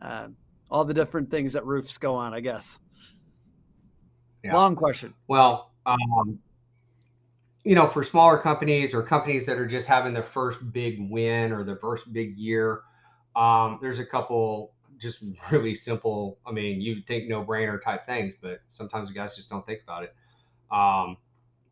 uh, 0.01 0.29
all 0.69 0.85
the 0.85 0.93
different 0.93 1.29
things 1.29 1.53
that 1.53 1.65
roofs 1.65 1.97
go 1.97 2.15
on. 2.15 2.33
I 2.33 2.39
guess. 2.39 2.79
Yeah. 4.43 4.55
Long 4.55 4.75
question. 4.75 5.13
Well, 5.27 5.71
um, 5.85 6.39
you 7.63 7.75
know, 7.75 7.87
for 7.87 8.03
smaller 8.03 8.39
companies 8.39 8.93
or 8.93 9.03
companies 9.03 9.45
that 9.45 9.57
are 9.57 9.67
just 9.67 9.87
having 9.87 10.13
their 10.13 10.23
first 10.23 10.59
big 10.71 10.97
win 11.11 11.51
or 11.51 11.63
their 11.63 11.77
first 11.77 12.11
big 12.11 12.37
year, 12.37 12.81
um, 13.35 13.77
there's 13.81 13.99
a 13.99 14.05
couple 14.05 14.73
just 14.97 15.23
really 15.51 15.75
simple. 15.75 16.39
I 16.45 16.51
mean, 16.51 16.81
you 16.81 17.01
think 17.07 17.27
no 17.27 17.43
brainer 17.43 17.81
type 17.81 18.05
things, 18.05 18.35
but 18.41 18.61
sometimes 18.67 19.09
you 19.09 19.15
guys 19.15 19.35
just 19.35 19.49
don't 19.49 19.65
think 19.65 19.81
about 19.83 20.03
it. 20.03 20.15
Um, 20.71 21.17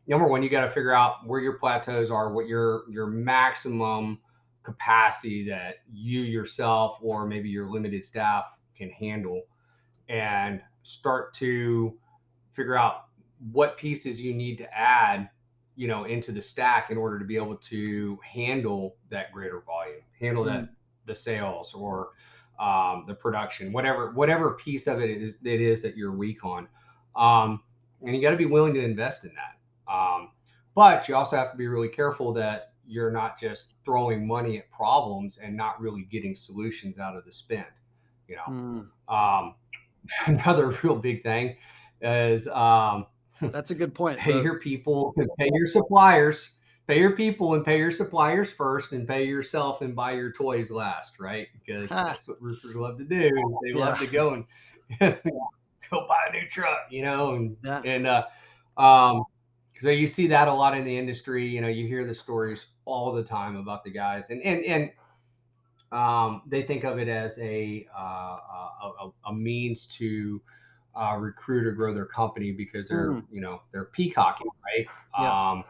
number 0.06 0.26
one, 0.28 0.42
you 0.42 0.48
got 0.48 0.64
to 0.64 0.70
figure 0.70 0.92
out 0.92 1.26
where 1.26 1.40
your 1.40 1.54
plateaus 1.54 2.10
are, 2.10 2.32
what 2.32 2.46
your 2.46 2.82
your 2.90 3.06
maximum 3.06 4.18
capacity 4.62 5.48
that 5.48 5.76
you 5.92 6.20
yourself 6.20 6.98
or 7.00 7.26
maybe 7.26 7.48
your 7.48 7.70
limited 7.70 8.04
staff 8.04 8.52
can 8.76 8.90
handle, 8.90 9.42
and 10.08 10.60
start 10.82 11.32
to 11.34 11.96
figure 12.52 12.76
out 12.76 13.04
what 13.52 13.76
pieces 13.76 14.20
you 14.20 14.34
need 14.34 14.58
to 14.58 14.74
add 14.74 15.28
you 15.76 15.88
know 15.88 16.04
into 16.04 16.32
the 16.32 16.42
stack 16.42 16.90
in 16.90 16.98
order 16.98 17.18
to 17.18 17.24
be 17.24 17.36
able 17.36 17.56
to 17.56 18.18
handle 18.22 18.96
that 19.10 19.32
greater 19.32 19.60
volume 19.60 20.02
handle 20.20 20.44
mm-hmm. 20.44 20.62
that 20.62 20.68
the 21.06 21.14
sales 21.14 21.72
or 21.72 22.10
um, 22.58 23.04
the 23.06 23.14
production 23.14 23.72
whatever 23.72 24.10
whatever 24.10 24.52
piece 24.52 24.86
of 24.86 25.00
it 25.00 25.10
is 25.10 25.36
it 25.44 25.60
is 25.60 25.80
that 25.82 25.96
you're 25.96 26.12
weak 26.12 26.44
on. 26.44 26.68
Um, 27.16 27.62
and 28.02 28.14
you 28.14 28.22
got 28.22 28.30
to 28.30 28.36
be 28.36 28.46
willing 28.46 28.74
to 28.74 28.82
invest 28.82 29.24
in 29.24 29.30
that 29.34 29.59
um, 29.90 30.30
but 30.74 31.08
you 31.08 31.16
also 31.16 31.36
have 31.36 31.50
to 31.50 31.56
be 31.56 31.66
really 31.66 31.88
careful 31.88 32.32
that 32.32 32.72
you're 32.86 33.10
not 33.10 33.38
just 33.38 33.74
throwing 33.84 34.26
money 34.26 34.58
at 34.58 34.70
problems 34.70 35.38
and 35.38 35.56
not 35.56 35.80
really 35.80 36.02
getting 36.02 36.34
solutions 36.34 36.98
out 36.98 37.16
of 37.16 37.24
the 37.24 37.32
spend 37.32 37.64
you 38.28 38.36
know 38.36 38.86
mm. 39.08 39.54
another 40.26 40.78
real 40.82 40.96
big 40.96 41.22
thing 41.22 41.56
is 42.02 42.48
um, 42.48 43.06
That's 43.40 43.70
a 43.70 43.74
good 43.74 43.94
point. 43.94 44.18
pay 44.20 44.42
your 44.42 44.58
people, 44.58 45.14
pay 45.38 45.50
your 45.52 45.66
suppliers, 45.66 46.50
pay 46.86 46.98
your 46.98 47.12
people 47.16 47.54
and 47.54 47.64
pay 47.64 47.78
your 47.78 47.90
suppliers 47.90 48.50
first 48.50 48.92
and 48.92 49.06
pay 49.06 49.24
yourself 49.24 49.80
and 49.82 49.94
buy 49.94 50.12
your 50.12 50.32
toys 50.32 50.70
last, 50.70 51.18
right? 51.18 51.48
Because 51.52 51.88
that's 51.88 52.26
what 52.26 52.40
roofers 52.40 52.74
love 52.74 52.98
to 52.98 53.04
do. 53.04 53.30
They 53.62 53.70
yeah. 53.70 53.76
love 53.76 53.98
to 53.98 54.06
go 54.06 54.34
and 54.34 54.44
go 55.90 56.06
buy 56.06 56.18
a 56.28 56.32
new 56.32 56.48
truck, 56.48 56.86
you 56.90 57.02
know, 57.02 57.34
and 57.34 57.56
yeah. 57.64 57.82
and 57.84 58.06
uh 58.06 58.24
um 58.80 59.24
so 59.80 59.88
you 59.88 60.06
see 60.06 60.26
that 60.26 60.46
a 60.46 60.52
lot 60.52 60.76
in 60.76 60.84
the 60.84 60.96
industry, 60.96 61.48
you 61.48 61.62
know, 61.62 61.68
you 61.68 61.86
hear 61.86 62.06
the 62.06 62.14
stories 62.14 62.66
all 62.84 63.12
the 63.12 63.22
time 63.22 63.56
about 63.56 63.82
the 63.82 63.90
guys 63.90 64.30
and 64.30 64.42
and 64.42 64.64
and 64.64 64.90
um, 65.92 66.42
they 66.46 66.62
think 66.62 66.84
of 66.84 66.98
it 66.98 67.08
as 67.08 67.36
a, 67.38 67.84
uh, 67.98 68.02
a, 68.02 69.10
a, 69.26 69.34
means 69.34 69.86
to 69.86 70.40
uh, 70.94 71.16
recruit 71.18 71.66
or 71.66 71.72
grow 71.72 71.92
their 71.92 72.06
company 72.06 72.52
because 72.52 72.86
they're 72.86 73.10
mm. 73.10 73.24
you 73.32 73.40
know 73.40 73.60
they're 73.72 73.86
peacocking 73.86 74.46
right 74.64 74.86
yeah. 75.18 75.50
um, 75.50 75.64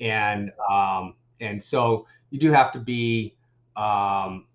and 0.00 0.50
um, 0.70 1.14
and 1.40 1.62
so 1.62 2.06
you 2.30 2.38
do 2.38 2.52
have 2.52 2.72
to 2.72 2.78
be 2.78 3.34
um, 3.76 4.46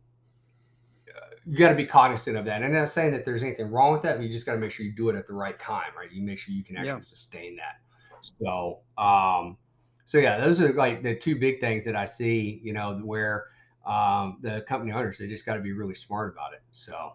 you 1.45 1.57
got 1.57 1.69
to 1.69 1.75
be 1.75 1.85
cognizant 1.85 2.37
of 2.37 2.45
that 2.45 2.57
and 2.57 2.65
I'm 2.65 2.73
not 2.73 2.89
saying 2.89 3.11
that 3.11 3.25
there's 3.25 3.43
anything 3.43 3.69
wrong 3.69 3.91
with 3.91 4.01
that 4.03 4.17
but 4.17 4.23
you 4.23 4.31
just 4.31 4.45
got 4.45 4.53
to 4.53 4.59
make 4.59 4.71
sure 4.71 4.85
you 4.85 4.91
do 4.91 5.09
it 5.09 5.15
at 5.15 5.27
the 5.27 5.33
right 5.33 5.59
time 5.59 5.91
right 5.97 6.11
you 6.11 6.23
make 6.23 6.39
sure 6.39 6.53
you 6.53 6.63
can 6.63 6.77
actually 6.77 6.93
yeah. 6.93 6.99
sustain 7.01 7.55
that 7.57 7.81
so 8.21 8.79
um 8.97 9.57
so 10.05 10.17
yeah 10.17 10.39
those 10.39 10.61
are 10.61 10.73
like 10.73 11.03
the 11.03 11.15
two 11.15 11.39
big 11.39 11.59
things 11.59 11.85
that 11.85 11.95
I 11.95 12.05
see 12.05 12.59
you 12.63 12.73
know 12.73 12.99
where 13.03 13.45
um, 13.85 14.37
the 14.41 14.63
company 14.67 14.91
owners 14.91 15.17
they 15.17 15.27
just 15.27 15.45
got 15.45 15.55
to 15.55 15.61
be 15.61 15.71
really 15.71 15.95
smart 15.95 16.33
about 16.33 16.53
it 16.53 16.61
so. 16.71 17.13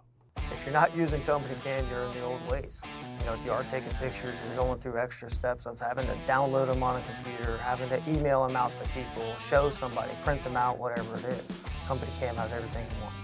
If 0.53 0.65
you're 0.65 0.73
not 0.73 0.95
using 0.97 1.21
CompanyCam, 1.23 1.91
you're 1.91 2.05
in 2.05 2.15
the 2.15 2.23
old 2.23 2.51
ways. 2.51 2.81
You 3.19 3.27
know 3.27 3.35
if 3.35 3.45
you 3.45 3.51
are 3.53 3.65
taking 3.65 3.91
pictures 3.93 4.43
you're 4.47 4.57
going 4.57 4.79
through 4.79 4.99
extra 4.99 5.29
steps 5.31 5.67
of 5.67 5.79
having 5.81 6.07
to 6.07 6.15
download 6.27 6.73
them 6.73 6.83
on 6.83 7.01
a 7.01 7.05
computer 7.05 7.57
having 7.59 7.89
to 7.89 8.01
email 8.09 8.47
them 8.47 8.57
out 8.57 8.77
to 8.79 8.89
people 8.91 9.35
show 9.37 9.71
somebody 9.71 10.13
print 10.23 10.43
them 10.43 10.57
out 10.57 10.79
whatever 10.79 11.17
it 11.17 11.25
is 11.25 11.47
CompanyCam 11.87 12.35
has 12.35 12.53
everything 12.53 12.85
you 12.97 13.03
want. 13.03 13.15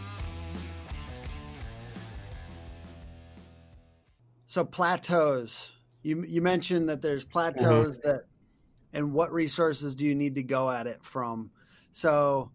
So 4.47 4.65
plateaus 4.65 5.73
you 6.03 6.25
you 6.27 6.43
mentioned 6.43 6.89
that 6.89 7.03
there's 7.03 7.25
plateaus 7.25 7.99
mm-hmm. 7.99 8.09
that 8.09 8.25
and 8.93 9.13
what 9.13 9.33
resources 9.33 9.95
do 9.95 10.05
you 10.05 10.15
need 10.15 10.35
to 10.35 10.43
go 10.43 10.71
at 10.71 10.87
it 10.87 11.03
from 11.03 11.51
so 11.91 12.51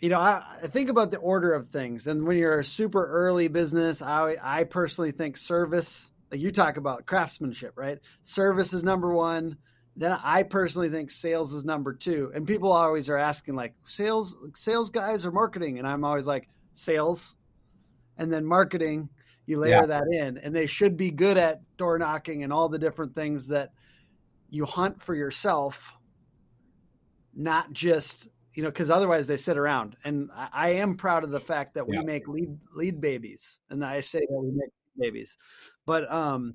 you 0.00 0.08
know, 0.08 0.18
I, 0.18 0.42
I, 0.62 0.66
think 0.66 0.88
about 0.88 1.10
the 1.10 1.18
order 1.18 1.52
of 1.52 1.68
things, 1.68 2.06
and 2.06 2.26
when 2.26 2.38
you're 2.38 2.60
a 2.60 2.64
super 2.64 3.04
early 3.06 3.48
business, 3.48 4.00
I 4.00 4.36
I 4.42 4.64
personally 4.64 5.12
think 5.12 5.36
service. 5.36 6.10
Like 6.30 6.40
you 6.40 6.50
talk 6.50 6.76
about 6.76 7.06
craftsmanship, 7.06 7.72
right? 7.76 7.98
Service 8.22 8.72
is 8.72 8.82
number 8.84 9.12
one. 9.12 9.58
Then 9.96 10.16
I 10.22 10.44
personally 10.44 10.88
think 10.88 11.10
sales 11.10 11.52
is 11.52 11.64
number 11.64 11.92
two. 11.92 12.30
And 12.34 12.46
people 12.46 12.72
always 12.72 13.10
are 13.10 13.16
asking 13.16 13.56
like 13.56 13.74
sales 13.84 14.36
sales 14.54 14.90
guys 14.90 15.26
or 15.26 15.32
marketing, 15.32 15.78
and 15.78 15.86
I'm 15.86 16.04
always 16.04 16.26
like 16.26 16.48
sales, 16.74 17.36
and 18.16 18.32
then 18.32 18.46
marketing. 18.46 19.10
You 19.50 19.58
layer 19.58 19.80
yeah. 19.80 19.86
that 19.86 20.04
in, 20.12 20.38
and 20.38 20.54
they 20.54 20.66
should 20.66 20.96
be 20.96 21.10
good 21.10 21.36
at 21.36 21.60
door 21.76 21.98
knocking 21.98 22.44
and 22.44 22.52
all 22.52 22.68
the 22.68 22.78
different 22.78 23.16
things 23.16 23.48
that 23.48 23.72
you 24.48 24.64
hunt 24.64 25.02
for 25.02 25.14
yourself, 25.14 25.96
not 27.34 27.72
just 27.72 28.28
you 28.54 28.62
know, 28.62 28.68
because 28.68 28.90
otherwise 28.90 29.26
they 29.26 29.36
sit 29.36 29.56
around. 29.56 29.96
And 30.04 30.30
I, 30.34 30.48
I, 30.52 30.68
am 30.70 30.96
proud 30.96 31.24
of 31.24 31.30
the 31.30 31.40
fact 31.40 31.74
that 31.74 31.86
we 31.86 31.96
yeah. 31.96 32.02
make 32.02 32.28
lead 32.28 32.56
lead 32.74 33.00
babies, 33.00 33.58
and 33.70 33.84
I 33.84 34.00
say 34.00 34.20
that 34.20 34.28
we 34.30 34.50
make 34.52 34.70
babies. 34.96 35.36
But 35.84 36.10
um, 36.12 36.54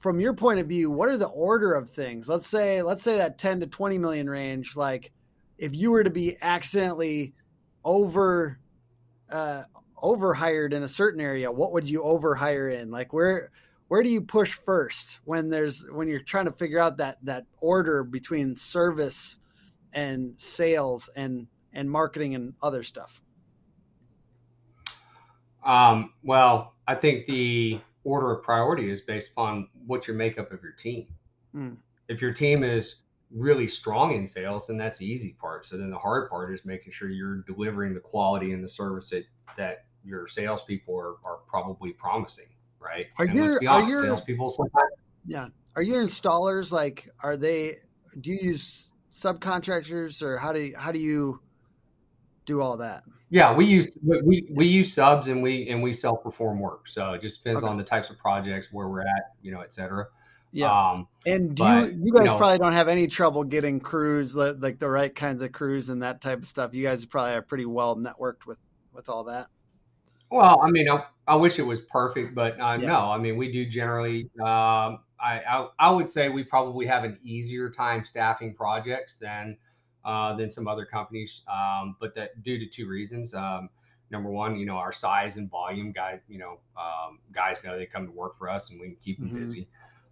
from 0.00 0.20
your 0.20 0.34
point 0.34 0.60
of 0.60 0.66
view, 0.66 0.90
what 0.90 1.08
are 1.08 1.16
the 1.16 1.26
order 1.26 1.74
of 1.74 1.90
things? 1.90 2.28
Let's 2.28 2.46
say 2.46 2.82
let's 2.82 3.02
say 3.02 3.16
that 3.16 3.38
ten 3.38 3.58
to 3.58 3.66
twenty 3.66 3.98
million 3.98 4.30
range. 4.30 4.76
Like, 4.76 5.12
if 5.58 5.74
you 5.74 5.90
were 5.90 6.04
to 6.04 6.10
be 6.10 6.36
accidentally 6.42 7.34
over 7.84 8.60
uh, 9.30 9.64
overhired 10.02 10.72
in 10.72 10.82
a 10.82 10.88
certain 10.88 11.20
area, 11.20 11.50
what 11.50 11.72
would 11.72 11.88
you 11.88 12.02
overhire 12.02 12.72
in? 12.72 12.90
Like, 12.90 13.12
where 13.12 13.50
where 13.88 14.02
do 14.02 14.08
you 14.08 14.20
push 14.20 14.52
first 14.52 15.18
when 15.24 15.50
there's 15.50 15.84
when 15.90 16.06
you're 16.06 16.20
trying 16.20 16.44
to 16.44 16.52
figure 16.52 16.78
out 16.78 16.96
that 16.98 17.18
that 17.24 17.46
order 17.60 18.04
between 18.04 18.54
service 18.54 19.38
and 19.92 20.34
sales 20.36 21.10
and 21.16 21.46
and 21.72 21.90
marketing 21.90 22.34
and 22.34 22.54
other 22.62 22.82
stuff? 22.82 23.22
Um, 25.64 26.12
well, 26.22 26.74
I 26.86 26.94
think 26.94 27.26
the 27.26 27.80
order 28.04 28.32
of 28.32 28.42
priority 28.42 28.90
is 28.90 29.00
based 29.00 29.32
upon 29.32 29.68
what 29.86 30.06
your 30.06 30.16
makeup 30.16 30.52
of 30.52 30.62
your 30.62 30.72
team. 30.72 31.06
Mm. 31.54 31.76
If 32.08 32.22
your 32.22 32.32
team 32.32 32.64
is 32.64 33.02
really 33.30 33.68
strong 33.68 34.14
in 34.14 34.26
sales, 34.26 34.66
then 34.66 34.76
that's 34.76 34.98
the 34.98 35.06
easy 35.06 35.36
part. 35.40 35.66
So 35.66 35.76
then 35.76 35.90
the 35.90 35.98
hard 35.98 36.30
part 36.30 36.52
is 36.54 36.64
making 36.64 36.92
sure 36.92 37.10
you're 37.10 37.42
delivering 37.42 37.94
the 37.94 38.00
quality 38.00 38.52
and 38.52 38.64
the 38.64 38.68
service 38.68 39.10
that 39.10 39.24
that 39.56 39.84
your 40.04 40.26
salespeople 40.26 40.96
are, 40.96 41.16
are 41.24 41.38
probably 41.48 41.92
promising, 41.92 42.48
right? 42.78 43.06
Are 43.18 43.26
and 43.26 43.34
your 43.34 43.68
are 43.68 43.82
your 43.82 44.02
salespeople 44.04 44.50
sometimes? 44.50 44.92
Yeah. 45.26 45.48
Are 45.76 45.82
your 45.82 46.02
installers 46.02 46.72
like? 46.72 47.08
Are 47.22 47.36
they? 47.36 47.76
Do 48.20 48.30
you 48.30 48.38
use 48.40 48.90
subcontractors, 49.12 50.22
or 50.22 50.36
how 50.38 50.52
do 50.52 50.60
you, 50.60 50.74
how 50.76 50.90
do 50.90 50.98
you 50.98 51.40
do 52.44 52.60
all 52.60 52.76
that? 52.76 53.04
Yeah, 53.28 53.54
we 53.54 53.64
use 53.64 53.96
we 54.02 54.48
we 54.52 54.66
use 54.66 54.92
subs 54.92 55.28
and 55.28 55.40
we 55.42 55.68
and 55.68 55.80
we 55.80 55.92
self 55.92 56.22
perform 56.22 56.58
work. 56.58 56.88
So 56.88 57.12
it 57.12 57.22
just 57.22 57.44
depends 57.44 57.62
okay. 57.62 57.70
on 57.70 57.76
the 57.76 57.84
types 57.84 58.10
of 58.10 58.18
projects 58.18 58.68
where 58.72 58.88
we're 58.88 59.02
at, 59.02 59.34
you 59.42 59.52
know, 59.52 59.60
et 59.60 59.72
cetera. 59.72 60.04
Yeah. 60.52 60.72
Um, 60.72 61.06
and 61.26 61.54
do 61.54 61.62
but, 61.62 61.92
you 61.92 62.00
you 62.06 62.12
guys 62.12 62.26
you 62.26 62.32
know, 62.32 62.36
probably 62.36 62.58
don't 62.58 62.72
have 62.72 62.88
any 62.88 63.06
trouble 63.06 63.44
getting 63.44 63.78
crews 63.78 64.34
like 64.34 64.80
the 64.80 64.90
right 64.90 65.14
kinds 65.14 65.42
of 65.42 65.52
crews 65.52 65.90
and 65.90 66.02
that 66.02 66.20
type 66.20 66.38
of 66.38 66.48
stuff. 66.48 66.74
You 66.74 66.82
guys 66.82 67.04
probably 67.04 67.34
are 67.34 67.42
pretty 67.42 67.66
well 67.66 67.94
networked 67.96 68.46
with 68.46 68.58
with 68.92 69.08
all 69.08 69.22
that. 69.24 69.46
Well, 70.30 70.60
I 70.62 70.70
mean, 70.70 70.88
I, 70.88 71.04
I 71.26 71.34
wish 71.34 71.58
it 71.58 71.62
was 71.62 71.80
perfect, 71.80 72.34
but 72.34 72.60
uh, 72.60 72.78
yeah. 72.80 72.88
no. 72.88 73.10
I 73.10 73.18
mean, 73.18 73.36
we 73.36 73.52
do 73.52 73.66
generally 73.66 74.30
um, 74.40 75.00
I, 75.20 75.40
I, 75.48 75.68
I 75.78 75.90
would 75.90 76.08
say 76.08 76.28
we 76.28 76.44
probably 76.44 76.86
have 76.86 77.04
an 77.04 77.18
easier 77.22 77.70
time 77.70 78.04
staffing 78.04 78.54
projects 78.54 79.18
than 79.18 79.56
uh, 80.04 80.34
than 80.36 80.48
some 80.48 80.66
other 80.66 80.84
companies. 80.84 81.42
Um, 81.52 81.96
but 82.00 82.14
that 82.14 82.42
due 82.42 82.58
to 82.58 82.66
two 82.66 82.88
reasons. 82.88 83.34
Um, 83.34 83.70
number 84.10 84.30
one, 84.30 84.56
you 84.56 84.66
know, 84.66 84.76
our 84.76 84.92
size 84.92 85.36
and 85.36 85.50
volume. 85.50 85.92
Guys, 85.92 86.20
you 86.28 86.38
know, 86.38 86.58
um, 86.76 87.18
guys 87.32 87.64
know 87.64 87.78
they 87.78 87.86
come 87.86 88.06
to 88.06 88.12
work 88.12 88.38
for 88.38 88.48
us, 88.48 88.70
and 88.70 88.80
we 88.80 88.88
can 88.88 88.96
keep 88.96 89.18
them 89.18 89.28
mm-hmm. 89.28 89.40
busy. 89.40 89.68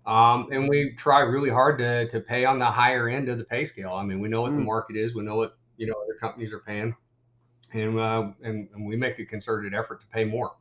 Um, 0.07 0.49
and 0.53 0.69
we 0.69 0.95
try 0.97 1.21
really 1.21 1.51
hard 1.51 1.79
to 1.79 2.09
to 2.09 2.21
pay 2.21 2.45
on 2.45 2.59
the 2.59 2.67
higher 2.67 3.09
end 3.09 3.29
of 3.29 3.39
the 3.39 3.45
pay 3.45 3.65
scale. 3.65 3.93
I 3.93 4.05
mean, 4.05 4.21
we 4.21 4.29
know 4.29 4.43
what 4.43 4.53
mm. 4.53 4.57
the 4.57 4.65
market 4.65 4.97
is. 4.97 5.15
We 5.15 5.23
know 5.23 5.37
what 5.37 5.59
you 5.77 5.87
know 5.87 5.95
other 6.03 6.15
companies 6.19 6.53
are 6.53 6.61
paying, 6.61 6.95
and 7.73 7.99
uh, 7.99 8.31
and, 8.43 8.69
and 8.75 8.87
we 8.87 8.97
make 8.97 9.19
a 9.19 9.25
concerted 9.25 9.75
effort 9.75 10.01
to 10.01 10.07
pay 10.09 10.25
more. 10.25 10.53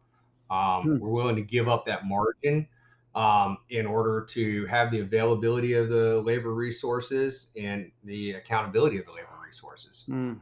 Um, 0.50 0.82
hmm. 0.84 1.00
We're 1.00 1.10
willing 1.10 1.36
to 1.36 1.42
give 1.42 1.68
up 1.68 1.86
that 1.86 2.06
margin 2.06 2.68
um, 3.16 3.58
in 3.70 3.86
order 3.86 4.26
to 4.30 4.66
have 4.68 4.92
the 4.92 5.00
availability 5.00 5.74
of 5.74 5.90
the 5.90 6.22
labor 6.22 6.54
resources 6.54 7.48
and 7.60 7.92
the 8.04 8.34
accountability 8.34 9.00
of 9.00 9.06
the 9.06 9.12
labor 9.12 9.28
resources. 9.44 10.06
Mm. 10.08 10.40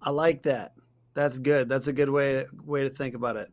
I 0.00 0.10
like 0.10 0.44
that. 0.44 0.72
That's 1.14 1.38
good. 1.38 1.68
That's 1.68 1.88
a 1.88 1.92
good 1.92 2.10
way 2.10 2.32
to, 2.34 2.46
way 2.64 2.84
to 2.84 2.90
think 2.90 3.14
about 3.14 3.36
it. 3.36 3.50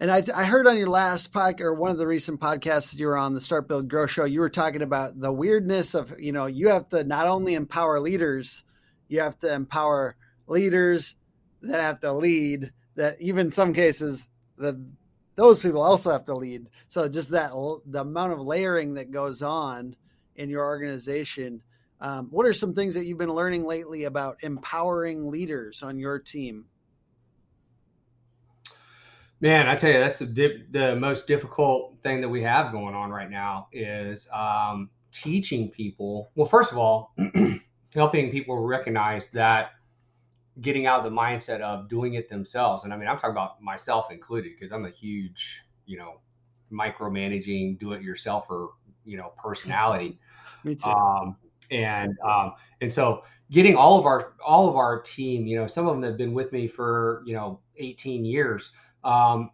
And 0.00 0.10
I, 0.10 0.24
I 0.34 0.44
heard 0.44 0.66
on 0.66 0.76
your 0.76 0.88
last 0.88 1.32
podcast 1.32 1.60
or 1.60 1.74
one 1.74 1.90
of 1.90 1.98
the 1.98 2.06
recent 2.06 2.40
podcasts 2.40 2.90
that 2.90 2.98
you 2.98 3.06
were 3.06 3.16
on 3.16 3.32
the 3.32 3.40
Start 3.40 3.68
Build 3.68 3.88
Grow 3.88 4.06
show, 4.06 4.24
you 4.24 4.40
were 4.40 4.50
talking 4.50 4.82
about 4.82 5.18
the 5.18 5.32
weirdness 5.32 5.94
of 5.94 6.18
you 6.18 6.32
know 6.32 6.46
you 6.46 6.68
have 6.68 6.88
to 6.88 7.04
not 7.04 7.28
only 7.28 7.54
empower 7.54 8.00
leaders, 8.00 8.64
you 9.08 9.20
have 9.20 9.38
to 9.38 9.52
empower 9.52 10.16
leaders 10.46 11.14
that 11.62 11.80
have 11.80 12.00
to 12.00 12.12
lead. 12.12 12.72
That 12.96 13.20
even 13.20 13.50
some 13.50 13.72
cases 13.72 14.28
the 14.56 14.80
those 15.36 15.60
people 15.60 15.82
also 15.82 16.12
have 16.12 16.24
to 16.26 16.34
lead. 16.34 16.68
So 16.88 17.08
just 17.08 17.30
that 17.30 17.50
the 17.86 18.00
amount 18.00 18.32
of 18.32 18.40
layering 18.40 18.94
that 18.94 19.10
goes 19.10 19.42
on 19.42 19.96
in 20.36 20.48
your 20.48 20.64
organization. 20.64 21.62
Um, 22.00 22.28
what 22.30 22.46
are 22.46 22.52
some 22.52 22.74
things 22.74 22.94
that 22.94 23.04
you've 23.04 23.18
been 23.18 23.32
learning 23.32 23.64
lately 23.64 24.04
about 24.04 24.36
empowering 24.42 25.30
leaders 25.30 25.82
on 25.82 25.98
your 25.98 26.18
team? 26.18 26.66
Man, 29.40 29.68
I 29.68 29.74
tell 29.74 29.90
you, 29.90 29.98
that's 29.98 30.20
the 30.20 30.26
dip, 30.26 30.72
the 30.72 30.96
most 30.96 31.26
difficult 31.26 31.96
thing 32.02 32.20
that 32.20 32.28
we 32.28 32.42
have 32.42 32.72
going 32.72 32.94
on 32.94 33.10
right 33.10 33.30
now 33.30 33.68
is 33.72 34.28
um, 34.32 34.88
teaching 35.12 35.70
people. 35.70 36.30
Well, 36.34 36.46
first 36.46 36.72
of 36.72 36.78
all, 36.78 37.14
helping 37.94 38.30
people 38.30 38.58
recognize 38.58 39.30
that 39.30 39.72
getting 40.60 40.86
out 40.86 41.04
of 41.04 41.04
the 41.04 41.16
mindset 41.16 41.60
of 41.60 41.88
doing 41.88 42.14
it 42.14 42.28
themselves. 42.28 42.84
And 42.84 42.92
I 42.92 42.96
mean, 42.96 43.08
I'm 43.08 43.16
talking 43.16 43.32
about 43.32 43.60
myself 43.60 44.10
included 44.10 44.52
because 44.54 44.72
I'm 44.72 44.84
a 44.84 44.90
huge, 44.90 45.62
you 45.86 45.98
know, 45.98 46.20
micromanaging, 46.72 47.78
do 47.78 47.92
it 47.92 48.02
yourself 48.02 48.46
or, 48.48 48.70
you 49.04 49.16
know, 49.16 49.32
personality. 49.42 50.18
Me 50.64 50.74
too. 50.74 50.88
Um, 50.88 51.36
and, 51.70 52.16
um, 52.24 52.52
and 52.80 52.92
so 52.92 53.24
getting 53.50 53.76
all 53.76 53.98
of 53.98 54.06
our, 54.06 54.34
all 54.44 54.68
of 54.68 54.76
our 54.76 55.00
team, 55.02 55.46
you 55.46 55.56
know, 55.58 55.66
some 55.66 55.86
of 55.86 55.94
them 55.94 56.02
have 56.04 56.16
been 56.16 56.34
with 56.34 56.52
me 56.52 56.68
for, 56.68 57.22
you 57.26 57.34
know, 57.34 57.60
18 57.78 58.24
years, 58.24 58.70
um, 59.02 59.50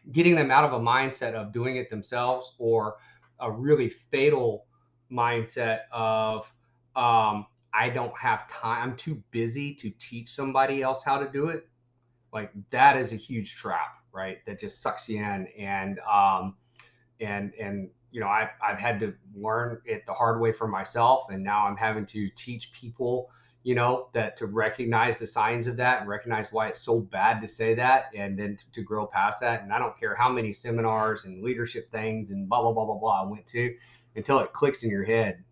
getting 0.12 0.34
them 0.34 0.50
out 0.50 0.64
of 0.64 0.72
a 0.72 0.80
mindset 0.80 1.34
of 1.34 1.52
doing 1.52 1.76
it 1.76 1.90
themselves 1.90 2.54
or, 2.58 2.96
a 3.40 3.50
really 3.50 3.88
fatal 4.10 4.66
mindset 5.10 5.80
of 5.92 6.50
um, 6.96 7.46
I 7.72 7.90
don't 7.90 8.16
have 8.18 8.48
time. 8.50 8.90
I'm 8.90 8.96
too 8.96 9.22
busy 9.30 9.74
to 9.76 9.90
teach 9.90 10.30
somebody 10.30 10.82
else 10.82 11.04
how 11.04 11.18
to 11.18 11.30
do 11.30 11.48
it. 11.48 11.68
Like 12.32 12.50
that 12.70 12.96
is 12.96 13.12
a 13.12 13.16
huge 13.16 13.56
trap, 13.56 14.02
right? 14.12 14.38
That 14.46 14.58
just 14.58 14.82
sucks 14.82 15.08
you 15.08 15.18
in. 15.18 15.48
And 15.58 15.98
um, 16.00 16.56
and 17.20 17.52
and 17.60 17.90
you 18.10 18.20
know, 18.20 18.28
I've 18.28 18.50
I've 18.66 18.78
had 18.78 19.00
to 19.00 19.14
learn 19.34 19.80
it 19.84 20.06
the 20.06 20.12
hard 20.14 20.40
way 20.40 20.52
for 20.52 20.66
myself, 20.66 21.26
and 21.30 21.42
now 21.44 21.66
I'm 21.66 21.76
having 21.76 22.06
to 22.06 22.30
teach 22.36 22.72
people, 22.72 23.30
you 23.62 23.74
know, 23.74 24.08
that 24.14 24.36
to 24.38 24.46
recognize 24.46 25.18
the 25.18 25.26
signs 25.26 25.66
of 25.66 25.76
that 25.76 26.00
and 26.00 26.08
recognize 26.08 26.50
why 26.50 26.68
it's 26.68 26.80
so 26.80 27.00
bad 27.00 27.40
to 27.42 27.48
say 27.48 27.74
that, 27.74 28.06
and 28.16 28.38
then 28.38 28.56
to, 28.56 28.72
to 28.72 28.82
grow 28.82 29.06
past 29.06 29.40
that. 29.40 29.62
And 29.62 29.72
I 29.72 29.78
don't 29.78 29.98
care 29.98 30.14
how 30.14 30.30
many 30.30 30.52
seminars 30.52 31.26
and 31.26 31.42
leadership 31.42 31.90
things 31.92 32.30
and 32.30 32.48
blah 32.48 32.62
blah 32.62 32.72
blah 32.72 32.86
blah 32.86 32.98
blah 32.98 33.22
I 33.24 33.26
went 33.26 33.46
to, 33.48 33.74
until 34.16 34.40
it 34.40 34.52
clicks 34.52 34.82
in 34.84 34.90
your 34.90 35.04
head, 35.04 35.44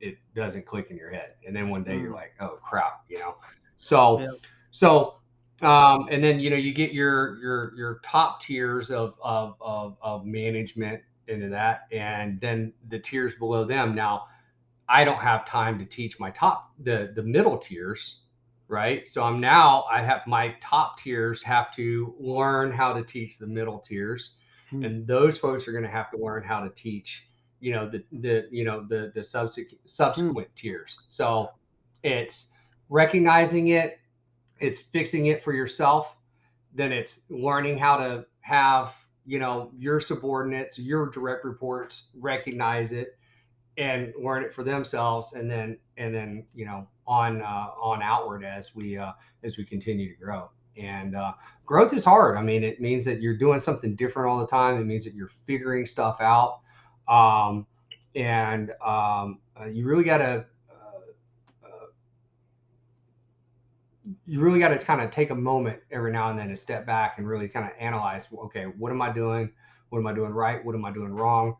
it 0.00 0.18
doesn't 0.34 0.66
click 0.66 0.88
in 0.90 0.96
your 0.96 1.10
head, 1.10 1.34
and 1.46 1.54
then 1.54 1.68
one 1.68 1.82
day 1.82 1.92
mm. 1.92 2.02
you're 2.02 2.12
like, 2.12 2.32
oh 2.40 2.58
crap, 2.62 3.04
you 3.08 3.18
know. 3.18 3.36
So 3.76 4.20
yeah. 4.20 4.28
so 4.70 5.16
um, 5.62 6.08
and 6.10 6.22
then 6.22 6.38
you 6.38 6.50
know 6.50 6.56
you 6.56 6.72
get 6.72 6.92
your 6.92 7.38
your 7.38 7.74
your 7.76 8.00
top 8.02 8.40
tiers 8.40 8.90
of 8.90 9.14
of 9.22 9.56
of, 9.60 9.96
of 10.02 10.26
management 10.26 11.02
into 11.28 11.48
that, 11.48 11.88
and 11.92 12.40
then 12.40 12.72
the 12.88 12.98
tiers 12.98 13.34
below 13.34 13.64
them. 13.64 13.94
Now, 13.94 14.26
I 14.88 15.04
don't 15.04 15.20
have 15.20 15.46
time 15.46 15.78
to 15.78 15.84
teach 15.86 16.20
my 16.20 16.30
top 16.30 16.72
the 16.80 17.12
the 17.14 17.22
middle 17.22 17.56
tiers, 17.56 18.20
right? 18.68 19.08
So 19.08 19.24
I'm 19.24 19.40
now 19.40 19.84
I 19.90 20.02
have 20.02 20.26
my 20.26 20.54
top 20.60 20.98
tiers 20.98 21.42
have 21.42 21.74
to 21.76 22.14
learn 22.18 22.70
how 22.70 22.92
to 22.92 23.02
teach 23.02 23.38
the 23.38 23.46
middle 23.46 23.78
tiers, 23.78 24.36
hmm. 24.68 24.84
and 24.84 25.06
those 25.06 25.38
folks 25.38 25.66
are 25.66 25.72
going 25.72 25.84
to 25.84 25.90
have 25.90 26.10
to 26.10 26.18
learn 26.18 26.42
how 26.42 26.60
to 26.60 26.70
teach 26.70 27.25
you 27.60 27.72
know 27.72 27.88
the 27.88 28.04
the 28.12 28.46
you 28.50 28.64
know 28.64 28.86
the 28.88 29.12
the 29.14 29.24
subsequent 29.24 29.78
subsequent 29.86 30.48
hmm. 30.48 30.54
tiers. 30.54 30.98
So 31.08 31.50
it's 32.02 32.52
recognizing 32.88 33.68
it 33.68 33.98
it's 34.60 34.80
fixing 34.80 35.26
it 35.26 35.42
for 35.42 35.52
yourself 35.52 36.16
then 36.74 36.92
it's 36.92 37.20
learning 37.28 37.76
how 37.76 37.96
to 37.96 38.24
have 38.40 38.94
you 39.24 39.38
know 39.38 39.70
your 39.76 40.00
subordinates 40.00 40.78
your 40.78 41.10
direct 41.10 41.44
reports 41.44 42.04
recognize 42.14 42.92
it 42.92 43.18
and 43.76 44.12
learn 44.22 44.42
it 44.42 44.54
for 44.54 44.62
themselves 44.62 45.32
and 45.32 45.50
then 45.50 45.76
and 45.96 46.14
then 46.14 46.44
you 46.54 46.64
know 46.64 46.86
on 47.06 47.42
uh, 47.42 47.68
on 47.80 48.02
outward 48.02 48.44
as 48.44 48.74
we 48.74 48.96
uh, 48.96 49.12
as 49.42 49.56
we 49.56 49.64
continue 49.64 50.14
to 50.14 50.22
grow 50.22 50.48
and 50.76 51.16
uh, 51.16 51.32
growth 51.64 51.92
is 51.92 52.04
hard 52.04 52.36
i 52.36 52.42
mean 52.42 52.62
it 52.62 52.80
means 52.80 53.04
that 53.04 53.20
you're 53.20 53.36
doing 53.36 53.58
something 53.58 53.96
different 53.96 54.28
all 54.28 54.38
the 54.38 54.46
time 54.46 54.80
it 54.80 54.84
means 54.84 55.04
that 55.04 55.14
you're 55.14 55.30
figuring 55.46 55.84
stuff 55.84 56.20
out 56.20 56.60
um, 57.08 57.66
and 58.14 58.70
um, 58.84 59.38
uh, 59.60 59.66
you 59.66 59.86
really 59.86 60.04
got 60.04 60.18
to 60.18 60.44
you 64.26 64.40
really 64.40 64.58
got 64.58 64.68
to 64.68 64.78
kind 64.78 65.00
of 65.00 65.10
take 65.10 65.30
a 65.30 65.34
moment 65.34 65.80
every 65.90 66.12
now 66.12 66.30
and 66.30 66.38
then 66.38 66.48
to 66.48 66.56
step 66.56 66.86
back 66.86 67.18
and 67.18 67.28
really 67.28 67.48
kind 67.48 67.66
of 67.66 67.72
analyze 67.78 68.26
okay 68.44 68.64
what 68.64 68.92
am 68.92 69.02
i 69.02 69.10
doing? 69.12 69.50
What 69.90 69.98
am 69.98 70.06
i 70.06 70.12
doing 70.12 70.32
right? 70.32 70.64
What 70.64 70.74
am 70.74 70.84
i 70.84 70.92
doing 70.92 71.12
wrong? 71.12 71.56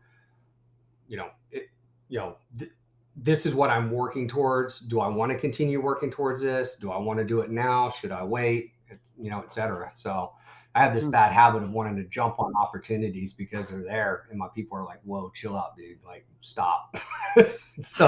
You 1.07 1.17
know 1.17 1.29
it, 1.51 1.69
you 2.09 2.19
know 2.19 2.37
th- 2.57 2.71
this 3.15 3.45
is 3.45 3.53
what 3.53 3.69
i'm 3.69 3.91
working 3.91 4.27
towards. 4.27 4.79
Do 4.79 4.99
i 4.99 5.07
want 5.07 5.31
to 5.31 5.37
continue 5.37 5.81
working 5.81 6.11
towards 6.11 6.41
this? 6.41 6.75
Do 6.75 6.91
i 6.91 6.97
want 6.97 7.19
to 7.19 7.25
do 7.25 7.41
it 7.41 7.49
now? 7.49 7.89
Should 7.89 8.11
i 8.11 8.23
wait? 8.23 8.73
It's, 8.89 9.13
you 9.19 9.29
know 9.29 9.41
etc 9.41 9.91
so 9.93 10.31
i 10.77 10.81
have 10.81 10.93
this 10.93 11.03
mm-hmm. 11.03 11.11
bad 11.11 11.31
habit 11.31 11.63
of 11.63 11.71
wanting 11.71 11.95
to 11.95 12.03
jump 12.03 12.39
on 12.39 12.53
opportunities 12.55 13.33
because 13.33 13.69
they're 13.69 13.83
there 13.83 14.27
and 14.29 14.37
my 14.37 14.47
people 14.53 14.77
are 14.77 14.85
like 14.85 14.99
whoa 15.03 15.31
chill 15.33 15.57
out 15.57 15.75
dude 15.75 15.97
like 16.05 16.25
stop 16.41 16.95
so 17.81 18.07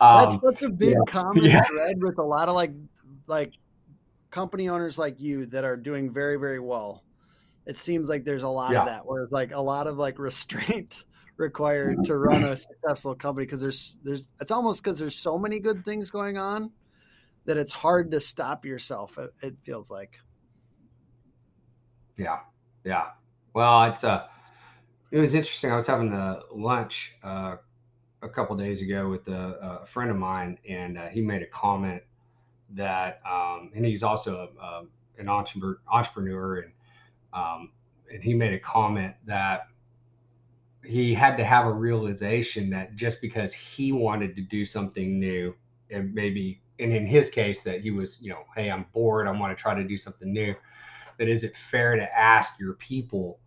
um, 0.00 0.18
that's 0.18 0.40
such 0.40 0.62
a 0.62 0.68
big 0.68 0.94
yeah, 0.94 1.04
common 1.06 1.44
yeah. 1.44 1.64
thread 1.64 2.02
with 2.02 2.18
a 2.18 2.22
lot 2.22 2.48
of 2.48 2.54
like 2.54 2.72
like 3.26 3.54
company 4.30 4.68
owners 4.68 4.98
like 4.98 5.20
you 5.20 5.46
that 5.46 5.64
are 5.64 5.76
doing 5.76 6.10
very 6.10 6.36
very 6.36 6.60
well 6.60 7.02
it 7.66 7.76
seems 7.76 8.08
like 8.08 8.24
there's 8.24 8.42
a 8.42 8.48
lot 8.48 8.72
yeah. 8.72 8.80
of 8.80 8.86
that 8.86 9.06
where 9.06 9.22
it's 9.22 9.32
like 9.32 9.52
a 9.52 9.60
lot 9.60 9.86
of 9.86 9.96
like 9.96 10.18
restraint 10.18 11.04
required 11.38 12.04
to 12.04 12.18
run 12.18 12.44
a 12.44 12.56
successful 12.56 13.14
company 13.14 13.46
because 13.46 13.60
there's 13.60 13.96
there's 14.04 14.28
it's 14.40 14.50
almost 14.50 14.82
because 14.82 14.98
there's 14.98 15.16
so 15.16 15.38
many 15.38 15.58
good 15.58 15.84
things 15.84 16.10
going 16.10 16.36
on 16.36 16.70
that 17.46 17.56
it's 17.56 17.72
hard 17.72 18.10
to 18.10 18.20
stop 18.20 18.64
yourself 18.64 19.16
it, 19.18 19.30
it 19.42 19.56
feels 19.64 19.90
like 19.90 20.18
yeah 22.16 22.38
yeah 22.84 23.10
well 23.54 23.84
it's 23.84 24.04
uh 24.04 24.26
it 25.10 25.18
was 25.18 25.34
interesting 25.34 25.70
i 25.70 25.76
was 25.76 25.86
having 25.86 26.12
a 26.12 26.40
lunch 26.54 27.14
uh, 27.22 27.56
a 28.22 28.28
couple 28.28 28.56
days 28.56 28.80
ago 28.80 29.08
with 29.08 29.26
a, 29.28 29.80
a, 29.82 29.86
friend 29.86 30.10
of 30.10 30.16
mine 30.16 30.56
and 30.68 30.96
uh, 30.96 31.08
he 31.08 31.20
made 31.20 31.42
a 31.42 31.46
comment 31.46 32.02
that, 32.74 33.20
um, 33.28 33.70
and 33.74 33.84
he's 33.84 34.02
also 34.02 34.48
a, 34.58 34.62
a, 34.62 34.84
an 35.18 35.28
entrepreneur, 35.28 35.78
entrepreneur 35.90 36.60
and 36.60 36.72
um, 37.32 37.70
and 38.12 38.22
he 38.22 38.34
made 38.34 38.52
a 38.52 38.58
comment 38.58 39.14
that 39.26 39.68
he 40.84 41.14
had 41.14 41.36
to 41.36 41.44
have 41.44 41.66
a 41.66 41.72
realization 41.72 42.68
that 42.70 42.94
just 42.96 43.20
because 43.20 43.52
he 43.52 43.92
wanted 43.92 44.36
to 44.36 44.42
do 44.42 44.66
something 44.66 45.18
new, 45.18 45.54
and 45.90 46.12
maybe, 46.12 46.60
and 46.78 46.92
in 46.92 47.06
his 47.06 47.30
case, 47.30 47.62
that 47.62 47.80
he 47.80 47.90
was, 47.90 48.20
you 48.20 48.30
know, 48.30 48.44
hey, 48.54 48.70
I'm 48.70 48.84
bored, 48.92 49.26
I 49.26 49.30
want 49.30 49.56
to 49.56 49.60
try 49.60 49.74
to 49.74 49.84
do 49.84 49.96
something 49.96 50.30
new. 50.30 50.54
That 51.18 51.28
is 51.28 51.44
it 51.44 51.56
fair 51.56 51.96
to 51.96 52.18
ask 52.18 52.58
your 52.58 52.74
people 52.74 53.38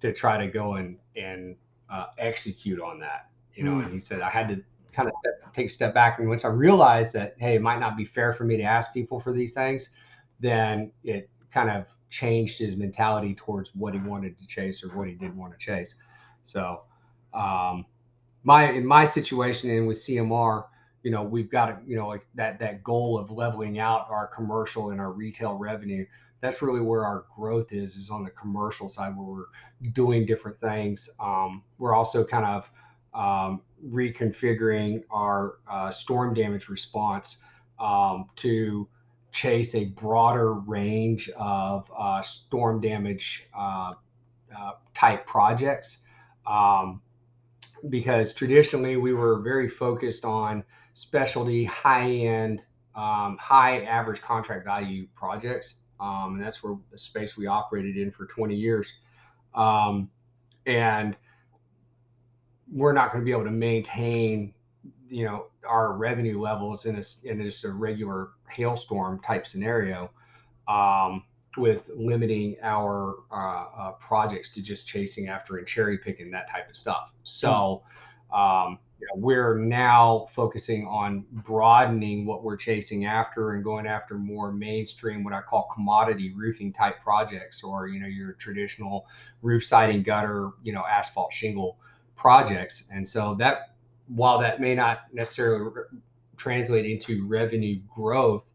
to 0.00 0.12
try 0.12 0.38
to 0.38 0.50
go 0.50 0.74
and 0.74 0.98
and 1.16 1.56
uh, 1.90 2.06
execute 2.18 2.80
on 2.80 2.98
that? 3.00 3.28
You 3.54 3.64
know, 3.64 3.72
mm. 3.72 3.84
and 3.84 3.92
he 3.92 3.98
said 3.98 4.20
I 4.20 4.30
had 4.30 4.48
to 4.48 4.62
kind 4.92 5.08
of 5.08 5.14
step, 5.20 5.52
take 5.52 5.66
a 5.66 5.70
step 5.70 5.94
back. 5.94 6.18
And 6.18 6.28
once 6.28 6.44
I 6.44 6.48
realized 6.48 7.12
that, 7.14 7.34
hey, 7.38 7.56
it 7.56 7.62
might 7.62 7.80
not 7.80 7.96
be 7.96 8.04
fair 8.04 8.32
for 8.32 8.44
me 8.44 8.56
to 8.56 8.62
ask 8.62 8.92
people 8.94 9.20
for 9.20 9.32
these 9.32 9.54
things, 9.54 9.90
then 10.40 10.92
it 11.02 11.28
kind 11.50 11.70
of 11.70 11.86
changed 12.10 12.58
his 12.58 12.76
mentality 12.76 13.34
towards 13.34 13.74
what 13.74 13.92
he 13.92 14.00
wanted 14.00 14.38
to 14.38 14.46
chase 14.46 14.84
or 14.84 14.88
what 14.96 15.08
he 15.08 15.14
didn't 15.14 15.36
want 15.36 15.52
to 15.52 15.58
chase. 15.58 15.96
So, 16.44 16.82
um, 17.32 17.86
my 18.44 18.70
in 18.70 18.86
my 18.86 19.04
situation 19.04 19.70
and 19.70 19.86
with 19.86 19.96
CMR, 19.96 20.66
you 21.02 21.10
know, 21.10 21.22
we've 21.22 21.50
got 21.50 21.86
you 21.86 21.96
know 21.96 22.16
that 22.34 22.58
that 22.58 22.84
goal 22.84 23.18
of 23.18 23.30
leveling 23.30 23.78
out 23.78 24.06
our 24.10 24.26
commercial 24.26 24.90
and 24.90 25.00
our 25.00 25.12
retail 25.12 25.54
revenue. 25.54 26.06
That's 26.44 26.60
really 26.60 26.82
where 26.82 27.06
our 27.06 27.24
growth 27.34 27.72
is 27.72 27.96
is 27.96 28.10
on 28.10 28.22
the 28.22 28.30
commercial 28.30 28.86
side 28.86 29.16
where 29.16 29.26
we're 29.26 29.90
doing 29.92 30.26
different 30.26 30.58
things. 30.58 31.08
Um, 31.18 31.62
we're 31.78 31.94
also 31.94 32.22
kind 32.22 32.44
of 32.44 32.70
um, 33.14 33.62
reconfiguring 33.88 35.04
our 35.10 35.54
uh, 35.66 35.90
storm 35.90 36.34
damage 36.34 36.68
response 36.68 37.38
um, 37.78 38.26
to 38.36 38.86
chase 39.32 39.74
a 39.74 39.86
broader 39.86 40.52
range 40.52 41.30
of 41.30 41.90
uh, 41.98 42.20
storm 42.20 42.78
damage 42.78 43.48
uh, 43.56 43.94
uh 44.54 44.72
type 44.92 45.26
projects. 45.26 46.02
Um, 46.46 47.00
because 47.88 48.34
traditionally 48.34 48.98
we 48.98 49.14
were 49.14 49.40
very 49.40 49.66
focused 49.66 50.26
on 50.26 50.62
specialty, 50.92 51.64
high 51.64 52.10
end, 52.10 52.60
um, 52.94 53.38
high 53.40 53.82
average 53.84 54.20
contract 54.20 54.66
value 54.66 55.06
projects. 55.14 55.76
Um, 56.04 56.34
and 56.34 56.42
that's 56.42 56.62
where 56.62 56.76
the 56.90 56.98
space 56.98 57.36
we 57.36 57.46
operated 57.46 57.96
in 57.96 58.10
for 58.10 58.26
20 58.26 58.54
years. 58.54 58.92
Um, 59.54 60.10
and 60.66 61.16
we're 62.70 62.92
not 62.92 63.12
going 63.12 63.22
to 63.22 63.24
be 63.24 63.32
able 63.32 63.44
to 63.44 63.50
maintain 63.50 64.52
you 65.08 65.24
know 65.24 65.46
our 65.66 65.92
revenue 65.92 66.40
levels 66.40 66.86
in 66.86 66.96
a 66.96 67.02
in 67.24 67.40
just 67.42 67.64
a 67.64 67.70
regular 67.70 68.30
hailstorm 68.50 69.20
type 69.20 69.46
scenario 69.46 70.10
um, 70.68 71.24
with 71.56 71.90
limiting 71.96 72.56
our 72.62 73.16
uh, 73.30 73.64
uh, 73.78 73.92
projects 73.92 74.50
to 74.50 74.62
just 74.62 74.86
chasing 74.86 75.28
after 75.28 75.56
and 75.56 75.66
cherry 75.66 75.98
picking 75.98 76.30
that 76.30 76.50
type 76.50 76.68
of 76.68 76.76
stuff. 76.76 77.12
So 77.22 77.82
um, 78.32 78.78
know, 79.06 79.20
we're 79.20 79.58
now 79.58 80.28
focusing 80.34 80.86
on 80.86 81.24
broadening 81.30 82.26
what 82.26 82.42
we're 82.42 82.56
chasing 82.56 83.04
after 83.04 83.52
and 83.52 83.64
going 83.64 83.86
after 83.86 84.16
more 84.16 84.52
mainstream, 84.52 85.24
what 85.24 85.32
I 85.32 85.40
call 85.40 85.68
commodity 85.74 86.32
roofing 86.34 86.72
type 86.72 87.02
projects, 87.02 87.62
or 87.62 87.88
you 87.88 88.00
know 88.00 88.06
your 88.06 88.32
traditional 88.34 89.06
roof 89.42 89.66
siding, 89.66 90.02
gutter, 90.02 90.50
you 90.62 90.72
know 90.72 90.84
asphalt 90.88 91.32
shingle 91.32 91.78
projects. 92.16 92.88
And 92.92 93.08
so 93.08 93.34
that, 93.38 93.74
while 94.08 94.38
that 94.40 94.60
may 94.60 94.74
not 94.74 95.04
necessarily 95.12 95.64
re- 95.64 95.98
translate 96.36 96.86
into 96.86 97.26
revenue 97.26 97.80
growth, 97.94 98.50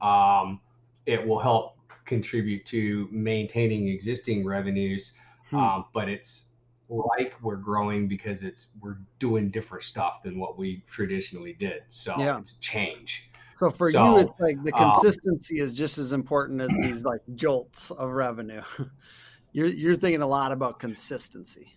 um, 0.00 0.60
it 1.06 1.26
will 1.26 1.38
help 1.38 1.76
contribute 2.04 2.64
to 2.66 3.08
maintaining 3.10 3.88
existing 3.88 4.44
revenues. 4.44 5.14
Hmm. 5.50 5.56
Um, 5.56 5.84
but 5.94 6.08
it's 6.08 6.48
like 6.88 7.34
we're 7.42 7.56
growing 7.56 8.08
because 8.08 8.42
it's 8.42 8.68
we're 8.80 8.98
doing 9.20 9.50
different 9.50 9.84
stuff 9.84 10.22
than 10.22 10.38
what 10.38 10.58
we 10.58 10.82
traditionally 10.86 11.54
did. 11.54 11.82
So 11.88 12.14
yeah. 12.18 12.38
it's 12.38 12.54
change. 12.54 13.30
So 13.58 13.70
for 13.70 13.90
so, 13.90 14.16
you, 14.16 14.22
it's 14.22 14.40
like 14.40 14.62
the 14.62 14.72
um, 14.74 14.92
consistency 14.92 15.60
um, 15.60 15.66
is 15.66 15.74
just 15.74 15.98
as 15.98 16.12
important 16.12 16.60
as 16.60 16.70
these 16.80 17.04
like 17.04 17.20
jolts 17.34 17.90
of 17.90 18.10
revenue. 18.10 18.62
you're 19.52 19.66
you're 19.66 19.96
thinking 19.96 20.22
a 20.22 20.26
lot 20.26 20.52
about 20.52 20.78
consistency. 20.78 21.74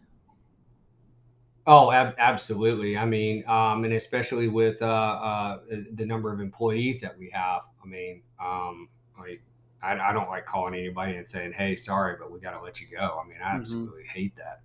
Oh, 1.68 1.92
ab- 1.92 2.16
absolutely. 2.18 2.98
I 2.98 3.06
mean, 3.06 3.44
um, 3.48 3.84
and 3.84 3.94
especially 3.94 4.48
with 4.48 4.82
uh, 4.82 4.86
uh, 4.86 5.60
the 5.94 6.06
number 6.06 6.32
of 6.34 6.40
employees 6.40 7.02
that 7.02 7.18
we 7.18 7.30
have. 7.32 7.62
I 7.84 7.88
mean, 7.88 8.22
um, 8.40 8.90
like 9.20 9.42
I, 9.82 9.98
I, 9.98 10.12
don't 10.12 10.30
like 10.30 10.46
calling 10.46 10.74
anybody 10.74 11.16
and 11.18 11.28
saying, 11.28 11.54
"Hey, 11.54 11.76
sorry, 11.76 12.16
but 12.20 12.32
we 12.32 12.40
got 12.40 12.52
to 12.52 12.62
let 12.62 12.82
you 12.82 12.88
go." 12.88 13.22
I 13.24 13.28
mean, 13.28 13.38
I 13.44 13.50
mm-hmm. 13.50 13.62
absolutely 13.62 14.04
hate 14.04 14.36
that. 14.38 14.62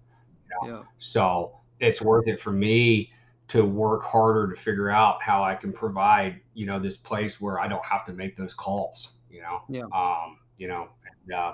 Know? 0.63 0.69
Yeah. 0.69 0.83
So 0.99 1.61
it's 1.81 2.01
worth 2.01 2.29
it 2.29 2.41
for 2.41 2.53
me 2.53 3.13
to 3.49 3.65
work 3.65 4.03
harder 4.03 4.53
to 4.53 4.61
figure 4.61 4.91
out 4.91 5.23
how 5.23 5.45
I 5.45 5.55
can 5.55 5.73
provide, 5.73 6.41
you 6.55 6.67
know, 6.67 6.79
this 6.81 6.97
place 6.97 7.41
where 7.41 7.61
I 7.61 7.69
don't 7.69 7.85
have 7.85 8.05
to 8.07 8.13
make 8.13 8.37
those 8.37 8.55
calls. 8.55 9.15
You 9.31 9.43
know. 9.43 9.63
Yeah. 9.69 9.85
Um, 9.93 10.39
you 10.59 10.69
know, 10.69 10.89
and, 11.23 11.33
uh, 11.33 11.53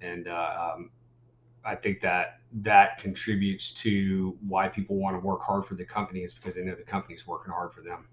and 0.00 0.28
uh, 0.28 0.74
um, 0.74 0.90
I 1.64 1.74
think 1.74 2.00
that 2.02 2.40
that 2.52 2.98
contributes 2.98 3.72
to 3.74 4.36
why 4.46 4.68
people 4.68 4.96
want 4.96 5.16
to 5.16 5.26
work 5.26 5.40
hard 5.42 5.64
for 5.64 5.74
the 5.74 5.84
company 5.84 6.20
is 6.20 6.34
because 6.34 6.54
they 6.54 6.64
know 6.64 6.74
the 6.74 6.82
company's 6.82 7.26
working 7.26 7.52
hard 7.52 7.72
for 7.72 7.80
them. 7.80 8.06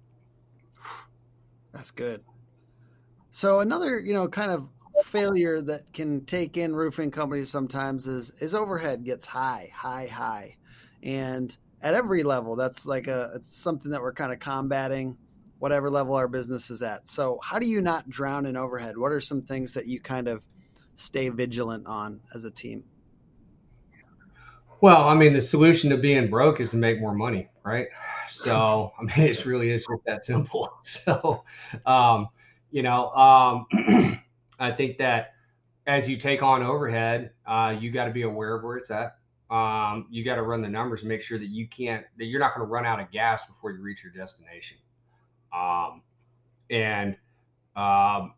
That's 1.72 1.92
good. 1.92 2.24
So 3.32 3.60
another, 3.60 4.00
you 4.00 4.14
know, 4.14 4.28
kind 4.28 4.52
of 4.52 4.68
failure 5.06 5.62
that 5.62 5.92
can 5.94 6.26
take 6.26 6.58
in 6.58 6.76
roofing 6.76 7.12
companies 7.12 7.50
sometimes 7.50 8.08
is 8.08 8.32
is 8.42 8.56
overhead 8.56 9.04
gets 9.04 9.26
high, 9.26 9.72
high, 9.74 10.08
high, 10.08 10.56
and 11.04 11.58
at 11.82 11.94
every 11.94 12.24
level, 12.24 12.56
that's 12.56 12.86
like 12.86 13.08
a 13.08 13.32
it's 13.36 13.56
something 13.56 13.92
that 13.92 14.02
we're 14.02 14.14
kind 14.14 14.34
of 14.34 14.40
combating, 14.40 15.18
whatever 15.60 15.90
level 15.90 16.16
our 16.16 16.28
business 16.28 16.70
is 16.70 16.82
at. 16.82 17.08
So 17.08 17.40
how 17.44 17.60
do 17.60 17.68
you 17.68 17.82
not 17.82 18.10
drown 18.10 18.46
in 18.46 18.58
overhead? 18.58 18.98
What 18.98 19.12
are 19.12 19.22
some 19.22 19.42
things 19.42 19.74
that 19.74 19.88
you 19.88 20.02
kind 20.02 20.28
of 20.28 20.46
stay 20.96 21.30
vigilant 21.30 21.88
on 21.88 22.20
as 22.36 22.44
a 22.44 22.52
team? 22.52 22.84
Well, 24.82 25.10
I 25.10 25.14
mean, 25.14 25.34
the 25.34 25.42
solution 25.42 25.90
to 25.90 25.98
being 25.98 26.30
broke 26.30 26.62
is 26.62 26.72
to 26.72 26.78
make 26.78 27.02
more 27.02 27.14
money, 27.14 27.50
right? 27.64 27.88
So, 28.30 28.94
I 29.00 29.04
mean, 29.04 29.28
it 29.28 29.46
really 29.46 29.72
is 29.72 29.86
just 29.90 30.06
that 30.06 30.26
simple. 30.26 30.74
So, 30.84 31.44
um, 31.86 32.30
you 32.72 32.84
know, 32.84 33.10
um, 33.12 34.22
I 34.60 34.72
think 34.72 34.98
that 34.98 35.34
as 35.88 36.08
you 36.08 36.18
take 36.18 36.44
on 36.44 36.62
overhead, 36.62 37.32
uh, 37.48 37.76
you 37.80 37.92
got 37.92 38.06
to 38.06 38.12
be 38.12 38.24
aware 38.24 38.56
of 38.56 38.64
where 38.64 38.78
it's 38.78 38.92
at. 38.92 39.18
Um, 39.50 40.06
you 40.12 40.24
got 40.24 40.36
to 40.36 40.44
run 40.44 40.62
the 40.62 40.70
numbers 40.70 41.02
and 41.02 41.10
make 41.10 41.22
sure 41.22 41.40
that 41.40 41.48
you 41.48 41.68
can't, 41.68 42.06
that 42.18 42.26
you're 42.26 42.40
not 42.40 42.54
going 42.56 42.68
to 42.68 42.72
run 42.72 42.86
out 42.86 43.00
of 43.00 43.10
gas 43.10 43.42
before 43.48 43.72
you 43.72 43.82
reach 43.82 44.04
your 44.04 44.14
destination. 44.14 44.78
Um, 45.52 46.04
and 46.70 47.16
um, 47.76 48.34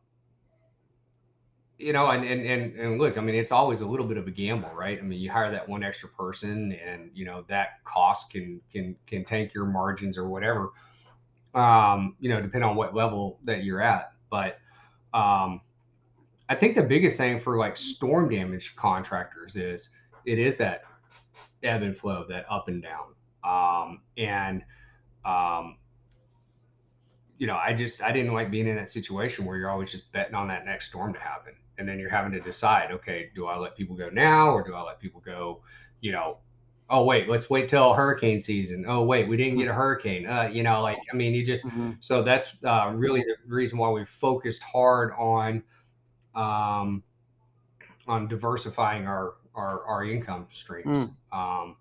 you 1.82 1.94
know, 1.94 2.12
and, 2.12 2.24
and 2.24 2.46
and 2.46 2.80
and 2.80 3.00
look, 3.00 3.18
I 3.18 3.22
mean, 3.22 3.36
it's 3.36 3.52
always 3.52 3.82
a 3.82 3.86
little 3.86 4.06
bit 4.06 4.18
of 4.18 4.28
a 4.28 4.32
gamble, 4.32 4.70
right? 4.74 5.00
I 5.00 5.02
mean, 5.02 5.20
you 5.20 5.32
hire 5.32 5.52
that 5.52 5.68
one 5.68 5.84
extra 5.84 6.10
person, 6.10 6.74
and 6.74 7.10
you 7.14 7.26
know 7.26 7.44
that 7.50 7.84
cost 7.84 8.32
can 8.32 8.62
can 8.72 8.96
can 9.08 9.26
tank 9.26 9.54
your 9.54 9.66
margins 9.66 10.18
or 10.18 10.30
whatever. 10.30 10.70
Um, 11.54 12.16
you 12.20 12.30
know, 12.30 12.42
depending 12.42 12.70
on 12.70 12.76
what 12.76 12.96
level 12.96 13.40
that 13.44 13.64
you're 13.64 13.82
at. 13.82 14.14
But 14.30 14.60
um, 15.14 15.62
I 16.52 16.56
think 16.56 16.76
the 16.76 16.84
biggest 16.84 17.16
thing 17.16 17.40
for 17.40 17.58
like 17.58 17.78
storm 17.78 18.28
damage 18.28 18.76
contractors 18.76 19.56
is 19.56 19.88
it 20.26 20.38
is 20.38 20.58
that 20.58 20.82
ebb 21.64 21.82
and 21.82 21.98
flow, 21.98 22.26
that 22.28 22.46
up 22.52 22.68
and 22.68 22.84
down, 22.84 23.16
um, 23.46 24.02
and 24.18 24.62
um, 25.24 25.78
you 27.38 27.48
know, 27.48 27.56
I 27.56 27.74
just 27.74 28.04
I 28.04 28.12
didn't 28.12 28.34
like 28.34 28.52
being 28.52 28.68
in 28.68 28.76
that 28.76 28.92
situation 28.92 29.46
where 29.46 29.56
you're 29.56 29.70
always 29.70 29.94
just 29.94 30.12
betting 30.12 30.36
on 30.36 30.50
that 30.50 30.66
next 30.66 30.88
storm 30.88 31.14
to 31.14 31.20
happen. 31.20 31.54
And 31.78 31.88
then 31.88 31.98
you're 31.98 32.10
having 32.10 32.34
to 32.34 32.42
decide 32.42 32.92
okay 32.92 33.30
do 33.34 33.48
i 33.48 33.58
let 33.58 33.78
people 33.78 33.96
go 33.96 34.10
now 34.10 34.50
or 34.50 34.62
do 34.62 34.76
i 34.76 34.84
let 34.84 35.00
people 35.00 35.22
go 35.22 35.64
you 36.02 36.12
know 36.12 36.38
oh 36.90 37.04
wait 37.06 37.28
let's 37.30 37.50
wait 37.50 37.70
till 37.70 37.94
hurricane 37.94 38.42
season. 38.42 38.86
Oh 38.88 39.04
wait 39.04 39.28
we 39.30 39.38
didn't 39.38 39.58
get 39.58 39.70
a 39.70 39.74
hurricane. 39.74 40.28
Uh, 40.28 40.50
you 40.52 40.64
know 40.64 40.82
like 40.82 40.98
i 41.12 41.16
mean 41.16 41.34
you 41.34 41.46
just 41.46 41.66
mm-hmm. 41.66 41.92
so 42.02 42.22
that's 42.22 42.54
uh, 42.66 42.92
really 42.94 43.22
the 43.22 43.36
reason 43.48 43.80
why 43.80 43.90
we 43.90 44.04
focused 44.04 44.62
hard 44.62 45.14
on 45.18 45.64
um, 46.36 47.04
on 48.08 48.28
diversifying 48.28 49.06
our 49.08 49.36
our, 49.54 49.84
our 49.86 50.06
income 50.06 50.48
streams. 50.52 50.88
Mm. 50.88 51.14
um, 51.34 51.76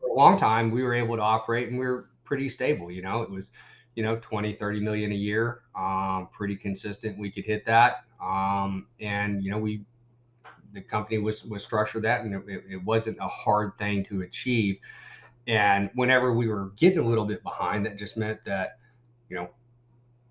for 0.00 0.08
a 0.08 0.14
long 0.14 0.36
time 0.36 0.70
we 0.70 0.82
were 0.82 0.94
able 0.94 1.16
to 1.16 1.22
operate 1.22 1.68
and 1.68 1.78
we 1.78 1.86
were 1.86 2.08
pretty 2.24 2.48
stable 2.48 2.90
you 2.90 3.02
know 3.02 3.22
it 3.22 3.30
was 3.30 3.52
you 3.94 4.02
know 4.02 4.16
20 4.16 4.52
30 4.52 4.80
million 4.80 5.12
a 5.12 5.14
year 5.14 5.60
um, 5.76 6.28
pretty 6.32 6.56
consistent 6.56 7.18
we 7.18 7.30
could 7.30 7.44
hit 7.44 7.66
that. 7.66 8.04
Um, 8.22 8.86
and 9.00 9.42
you 9.42 9.50
know 9.50 9.58
we 9.58 9.84
the 10.72 10.80
company 10.80 11.18
was 11.18 11.44
was 11.44 11.62
structured 11.62 12.02
that 12.02 12.22
and 12.22 12.34
it, 12.48 12.64
it, 12.68 12.84
wasn't 12.84 13.18
a 13.20 13.28
hard 13.28 13.76
thing 13.78 14.04
to 14.06 14.22
achieve. 14.22 14.78
And 15.46 15.90
whenever 15.94 16.32
we 16.32 16.48
were 16.48 16.70
getting 16.76 16.98
a 16.98 17.06
little 17.06 17.26
bit 17.26 17.42
behind 17.42 17.84
that 17.86 17.98
just 17.98 18.16
meant 18.16 18.40
that 18.46 18.78
you 19.28 19.36
know 19.36 19.50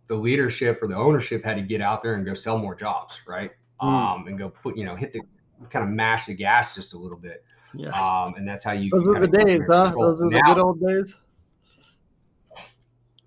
the 0.07 0.15
leadership 0.15 0.81
or 0.81 0.87
the 0.87 0.95
ownership 0.95 1.43
had 1.43 1.55
to 1.55 1.61
get 1.61 1.81
out 1.81 2.01
there 2.01 2.15
and 2.15 2.25
go 2.25 2.33
sell 2.33 2.57
more 2.57 2.75
jobs 2.75 3.19
right 3.27 3.51
mm. 3.81 3.87
um, 3.87 4.27
and 4.27 4.37
go 4.37 4.49
put 4.49 4.77
you 4.77 4.85
know 4.85 4.95
hit 4.95 5.13
the 5.13 5.21
kind 5.69 5.83
of 5.83 5.91
mash 5.91 6.25
the 6.25 6.33
gas 6.33 6.75
just 6.75 6.93
a 6.93 6.97
little 6.97 7.17
bit 7.17 7.43
yeah 7.73 7.89
um, 7.89 8.35
and 8.35 8.47
that's 8.47 8.63
how 8.63 8.71
you 8.71 8.89
those 8.91 9.03
were 9.03 9.19
the 9.19 9.27
days 9.27 9.61
huh 9.67 9.91
those 9.97 10.19
were 10.21 10.29
the 10.29 10.41
good 10.47 10.59
old 10.59 10.79
days 10.85 11.19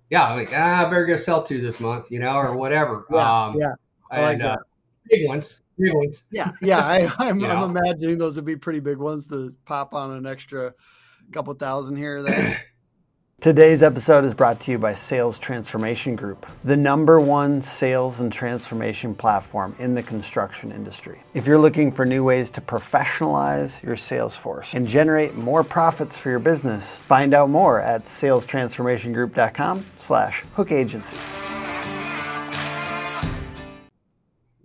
yeah, 0.09 0.33
like 0.33 0.51
ah, 0.53 0.85
I 0.85 0.89
better 0.89 1.05
go 1.05 1.17
sell 1.17 1.43
two 1.43 1.61
this 1.61 1.79
month, 1.79 2.11
you 2.11 2.19
know, 2.19 2.35
or 2.35 2.55
whatever. 2.55 3.05
Yeah, 3.11 3.45
um, 3.45 3.59
yeah. 3.59 3.71
I 4.11 4.21
like 4.21 4.39
that. 4.39 4.53
Uh, 4.53 4.63
big 5.09 5.27
ones, 5.27 5.61
big 5.77 5.93
ones. 5.93 6.23
Yeah, 6.31 6.51
yeah. 6.61 6.85
I, 6.85 7.11
I'm, 7.19 7.43
I'm 7.43 7.75
imagining 7.75 8.17
those 8.17 8.35
would 8.35 8.45
be 8.45 8.55
pretty 8.55 8.79
big 8.79 8.97
ones 8.97 9.27
to 9.29 9.53
pop 9.65 9.93
on 9.93 10.11
an 10.11 10.25
extra 10.25 10.73
couple 11.31 11.53
thousand 11.55 11.97
here 11.97 12.17
or 12.17 12.23
there. 12.23 12.61
Today's 13.39 13.83
episode 13.83 14.25
is 14.25 14.33
brought 14.33 14.59
to 14.61 14.71
you 14.71 14.79
by 14.79 14.95
Sales 14.95 15.37
Transformation 15.37 16.15
Group, 16.15 16.47
the 16.63 16.75
number 16.75 17.19
one 17.19 17.61
sales 17.61 18.19
and 18.19 18.33
transformation 18.33 19.13
platform 19.13 19.75
in 19.77 19.93
the 19.93 20.01
construction 20.01 20.71
industry. 20.71 21.21
If 21.35 21.45
you're 21.45 21.59
looking 21.59 21.91
for 21.91 22.03
new 22.03 22.23
ways 22.23 22.49
to 22.49 22.61
professionalize 22.61 23.83
your 23.83 23.95
sales 23.95 24.35
force 24.35 24.73
and 24.73 24.87
generate 24.87 25.35
more 25.35 25.63
profits 25.63 26.17
for 26.17 26.31
your 26.31 26.39
business, 26.39 26.95
find 26.95 27.35
out 27.35 27.51
more 27.51 27.79
at 27.79 28.05
salestransformationgroup.com 28.05 29.85
slash 29.99 30.43
hook 30.55 30.71
agency. 30.71 31.17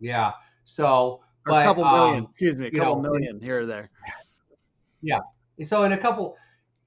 Yeah. 0.01 0.33
So, 0.65 1.21
but, 1.45 1.61
a 1.61 1.65
couple 1.65 1.85
million, 1.85 2.19
um, 2.21 2.29
excuse 2.31 2.57
me, 2.57 2.69
a 2.69 2.71
couple 2.71 3.03
know, 3.03 3.11
million 3.11 3.39
here 3.39 3.61
or 3.61 3.67
there. 3.67 3.91
Yeah. 5.03 5.19
So 5.61 5.85
in 5.85 5.93
a 5.93 5.99
couple, 5.99 6.39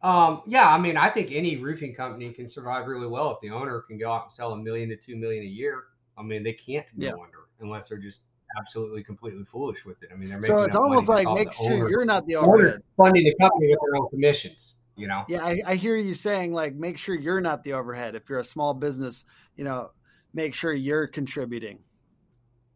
um, 0.05 0.43
yeah, 0.45 0.69
I 0.69 0.77
mean, 0.77 0.97
I 0.97 1.09
think 1.09 1.31
any 1.31 1.57
roofing 1.57 1.95
company 1.95 2.31
can 2.31 2.47
survive 2.47 2.85
really 2.85 3.07
well 3.07 3.31
if 3.31 3.41
the 3.41 3.49
owner 3.49 3.81
can 3.81 3.97
go 3.97 4.11
out 4.11 4.25
and 4.25 4.31
sell 4.31 4.51
a 4.51 4.57
million 4.57 4.87
to 4.89 4.95
two 4.95 5.15
million 5.15 5.43
a 5.43 5.47
year. 5.47 5.85
I 6.15 6.21
mean, 6.21 6.43
they 6.43 6.53
can't 6.53 6.85
go 6.99 7.07
yeah. 7.07 7.11
under 7.13 7.47
unless 7.59 7.89
they're 7.89 7.97
just 7.97 8.21
absolutely 8.59 9.03
completely 9.03 9.43
foolish 9.45 9.83
with 9.83 10.03
it. 10.03 10.09
I 10.13 10.15
mean, 10.15 10.29
they're 10.29 10.37
making 10.37 10.57
so 10.57 10.63
it's 10.63 10.75
almost 10.75 11.09
like 11.09 11.27
make 11.33 11.51
sure 11.51 11.73
owner, 11.73 11.89
you're 11.89 12.05
not 12.05 12.27
the 12.27 12.35
overhead 12.35 12.83
funding 12.95 13.23
the 13.23 13.33
company 13.41 13.69
with 13.69 13.79
their 13.81 13.99
own 13.99 14.07
commissions. 14.09 14.75
You 14.95 15.07
know? 15.07 15.23
Yeah, 15.27 15.43
I, 15.43 15.61
I 15.65 15.75
hear 15.75 15.95
you 15.95 16.13
saying 16.13 16.53
like 16.53 16.75
make 16.75 16.99
sure 16.99 17.15
you're 17.15 17.41
not 17.41 17.63
the 17.63 17.73
overhead. 17.73 18.13
If 18.13 18.29
you're 18.29 18.39
a 18.39 18.43
small 18.43 18.75
business, 18.75 19.25
you 19.55 19.63
know, 19.63 19.89
make 20.35 20.53
sure 20.53 20.71
you're 20.71 21.07
contributing. 21.07 21.79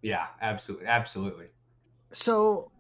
Yeah, 0.01 0.25
absolutely, 0.41 0.87
absolutely. 0.87 1.45
So 2.11 2.71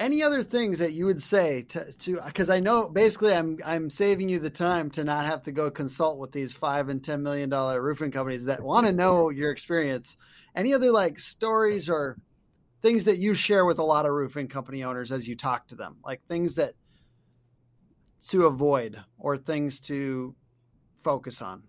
any 0.00 0.22
other 0.22 0.42
things 0.42 0.78
that 0.78 0.94
you 0.94 1.04
would 1.04 1.20
say 1.20 1.62
to 1.62 2.20
because 2.24 2.48
I 2.48 2.58
know 2.58 2.88
basically 2.88 3.34
I'm 3.34 3.58
I'm 3.64 3.90
saving 3.90 4.30
you 4.30 4.38
the 4.38 4.50
time 4.50 4.90
to 4.92 5.04
not 5.04 5.26
have 5.26 5.44
to 5.44 5.52
go 5.52 5.70
consult 5.70 6.18
with 6.18 6.32
these 6.32 6.54
five 6.54 6.88
and 6.88 7.04
ten 7.04 7.22
million 7.22 7.50
dollar 7.50 7.80
roofing 7.80 8.10
companies 8.10 8.44
that 8.44 8.62
want 8.62 8.86
to 8.86 8.92
know 8.92 9.28
your 9.28 9.52
experience. 9.52 10.16
Any 10.56 10.72
other 10.72 10.90
like 10.90 11.20
stories 11.20 11.90
or 11.90 12.16
things 12.80 13.04
that 13.04 13.18
you 13.18 13.34
share 13.34 13.66
with 13.66 13.78
a 13.78 13.84
lot 13.84 14.06
of 14.06 14.12
roofing 14.12 14.48
company 14.48 14.82
owners 14.82 15.12
as 15.12 15.28
you 15.28 15.36
talk 15.36 15.68
to 15.68 15.76
them, 15.76 15.98
like 16.02 16.26
things 16.26 16.54
that 16.54 16.72
to 18.28 18.46
avoid 18.46 18.98
or 19.18 19.36
things 19.36 19.80
to 19.80 20.34
focus 20.94 21.42
on? 21.42 21.62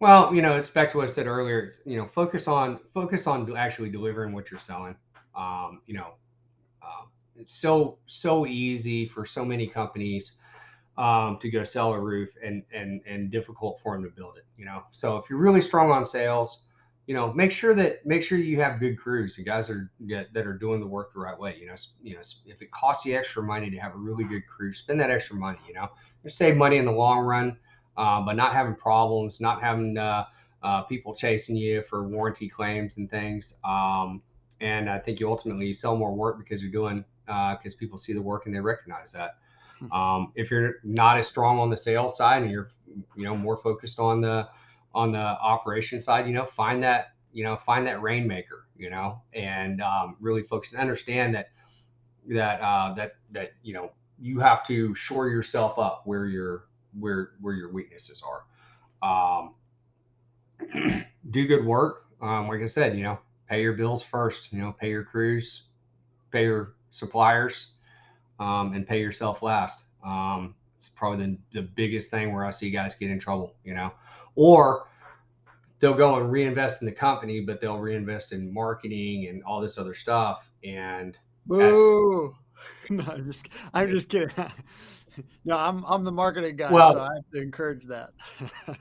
Well, 0.00 0.32
you 0.32 0.42
know, 0.42 0.54
it's 0.54 0.68
back 0.68 0.90
to 0.90 0.98
what 0.98 1.08
I 1.08 1.12
said 1.12 1.26
earlier. 1.26 1.58
It's 1.58 1.80
you 1.84 1.96
know, 1.96 2.06
focus 2.06 2.46
on 2.46 2.78
focus 2.94 3.26
on 3.26 3.56
actually 3.56 3.90
delivering 3.90 4.32
what 4.32 4.48
you're 4.48 4.60
selling. 4.60 4.94
Um, 5.38 5.82
you 5.86 5.94
know, 5.94 6.14
um, 6.82 7.08
it's 7.38 7.54
so 7.54 7.98
so 8.06 8.46
easy 8.46 9.06
for 9.08 9.24
so 9.24 9.44
many 9.44 9.68
companies 9.68 10.32
um, 10.98 11.38
to 11.40 11.50
go 11.50 11.64
sell 11.64 11.92
a 11.92 12.00
roof 12.00 12.30
and 12.44 12.62
and 12.74 13.00
and 13.06 13.30
difficult 13.30 13.80
for 13.82 13.94
them 13.94 14.04
to 14.04 14.10
build 14.10 14.36
it. 14.36 14.44
You 14.58 14.66
know, 14.66 14.82
so 14.92 15.16
if 15.16 15.30
you're 15.30 15.38
really 15.38 15.60
strong 15.60 15.90
on 15.90 16.04
sales, 16.04 16.64
you 17.06 17.14
know, 17.14 17.32
make 17.32 17.52
sure 17.52 17.74
that 17.74 18.04
make 18.04 18.22
sure 18.22 18.36
you 18.36 18.60
have 18.60 18.80
good 18.80 18.98
crews 18.98 19.38
and 19.38 19.46
guys 19.46 19.68
that 19.68 19.76
are 19.76 19.90
that 20.34 20.46
are 20.46 20.58
doing 20.58 20.80
the 20.80 20.86
work 20.86 21.12
the 21.14 21.20
right 21.20 21.38
way. 21.38 21.56
You 21.60 21.68
know, 21.68 21.74
you 22.02 22.14
know, 22.14 22.20
if 22.46 22.60
it 22.60 22.70
costs 22.72 23.06
you 23.06 23.16
extra 23.16 23.42
money 23.42 23.70
to 23.70 23.76
have 23.78 23.94
a 23.94 23.98
really 23.98 24.24
good 24.24 24.46
crew, 24.46 24.72
spend 24.72 25.00
that 25.00 25.10
extra 25.10 25.36
money. 25.36 25.58
You 25.68 25.74
know, 25.74 25.88
you 26.24 26.30
save 26.30 26.56
money 26.56 26.76
in 26.78 26.84
the 26.84 26.92
long 26.92 27.20
run, 27.20 27.56
uh, 27.96 28.20
but 28.22 28.34
not 28.34 28.52
having 28.52 28.74
problems, 28.74 29.40
not 29.40 29.62
having 29.62 29.96
uh, 29.96 30.24
uh, 30.62 30.82
people 30.82 31.14
chasing 31.14 31.56
you 31.56 31.82
for 31.82 32.06
warranty 32.08 32.48
claims 32.48 32.98
and 32.98 33.08
things. 33.08 33.58
Um, 33.64 34.22
and 34.60 34.90
I 34.90 34.98
think 34.98 35.20
you 35.20 35.28
ultimately 35.28 35.66
you 35.66 35.74
sell 35.74 35.96
more 35.96 36.12
work 36.12 36.38
because 36.38 36.62
you're 36.62 36.72
doing 36.72 37.04
because 37.26 37.74
uh, 37.74 37.78
people 37.78 37.98
see 37.98 38.12
the 38.12 38.22
work 38.22 38.46
and 38.46 38.54
they 38.54 38.60
recognize 38.60 39.12
that. 39.12 39.36
Hmm. 39.78 39.92
Um, 39.92 40.32
if 40.34 40.50
you're 40.50 40.76
not 40.82 41.18
as 41.18 41.28
strong 41.28 41.58
on 41.58 41.70
the 41.70 41.76
sales 41.76 42.16
side 42.16 42.42
and 42.42 42.50
you're, 42.50 42.70
you 43.16 43.24
know, 43.24 43.36
more 43.36 43.56
focused 43.58 43.98
on 43.98 44.20
the 44.20 44.48
on 44.94 45.12
the 45.12 45.18
operation 45.18 46.00
side, 46.00 46.26
you 46.26 46.34
know, 46.34 46.44
find 46.44 46.82
that 46.82 47.12
you 47.32 47.44
know 47.44 47.56
find 47.56 47.86
that 47.86 48.02
rainmaker, 48.02 48.66
you 48.76 48.90
know, 48.90 49.20
and 49.34 49.80
um, 49.82 50.16
really 50.20 50.42
focus 50.42 50.72
and 50.72 50.80
understand 50.80 51.34
that 51.34 51.50
that 52.28 52.60
uh, 52.60 52.94
that 52.94 53.16
that 53.30 53.52
you 53.62 53.74
know 53.74 53.92
you 54.20 54.40
have 54.40 54.66
to 54.66 54.94
shore 54.94 55.28
yourself 55.28 55.78
up 55.78 56.02
where 56.04 56.26
your 56.26 56.64
where 56.98 57.32
where 57.40 57.54
your 57.54 57.70
weaknesses 57.70 58.22
are. 58.22 58.44
Um, 59.00 59.54
do 61.30 61.46
good 61.46 61.64
work. 61.64 62.06
Um, 62.20 62.48
like 62.48 62.62
I 62.62 62.66
said, 62.66 62.96
you 62.96 63.04
know, 63.04 63.18
pay 63.48 63.62
your 63.62 63.72
bills 63.74 64.02
first. 64.02 64.52
You 64.52 64.60
know, 64.60 64.74
pay 64.78 64.90
your 64.90 65.04
crews, 65.04 65.62
pay 66.30 66.44
your 66.44 66.74
suppliers, 66.90 67.68
um, 68.38 68.72
and 68.74 68.86
pay 68.86 69.00
yourself 69.00 69.42
last. 69.42 69.84
Um, 70.04 70.54
it's 70.76 70.88
probably 70.88 71.26
the, 71.26 71.60
the 71.60 71.62
biggest 71.62 72.10
thing 72.10 72.32
where 72.32 72.44
I 72.44 72.50
see 72.50 72.70
guys 72.70 72.94
get 72.94 73.10
in 73.10 73.18
trouble. 73.18 73.54
You 73.64 73.74
know, 73.74 73.92
or 74.34 74.86
they'll 75.80 75.94
go 75.94 76.16
and 76.16 76.30
reinvest 76.30 76.82
in 76.82 76.86
the 76.86 76.92
company, 76.92 77.40
but 77.40 77.60
they'll 77.60 77.78
reinvest 77.78 78.32
in 78.32 78.52
marketing 78.52 79.26
and 79.28 79.42
all 79.44 79.60
this 79.60 79.78
other 79.78 79.94
stuff. 79.94 80.48
And 80.64 81.16
boo. 81.46 82.34
no, 82.90 83.04
I'm 83.06 83.24
just 83.24 83.48
I'm 83.74 83.90
just 83.90 84.08
kidding. 84.08 84.30
no, 85.44 85.56
I'm 85.56 85.84
I'm 85.86 86.04
the 86.04 86.12
marketing 86.12 86.56
guy, 86.56 86.72
well, 86.72 86.94
so 86.94 87.00
I 87.00 87.08
have 87.14 87.30
to 87.34 87.40
encourage 87.40 87.84
that. 87.86 88.10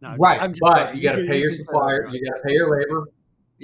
no, 0.00 0.16
right, 0.18 0.54
but 0.60 0.96
you 0.96 1.02
got 1.02 1.16
to 1.16 1.26
pay 1.26 1.38
your 1.38 1.50
supplier. 1.50 2.08
You 2.08 2.24
got 2.30 2.36
to 2.36 2.42
pay 2.44 2.52
your 2.52 2.70
labor. 2.78 3.08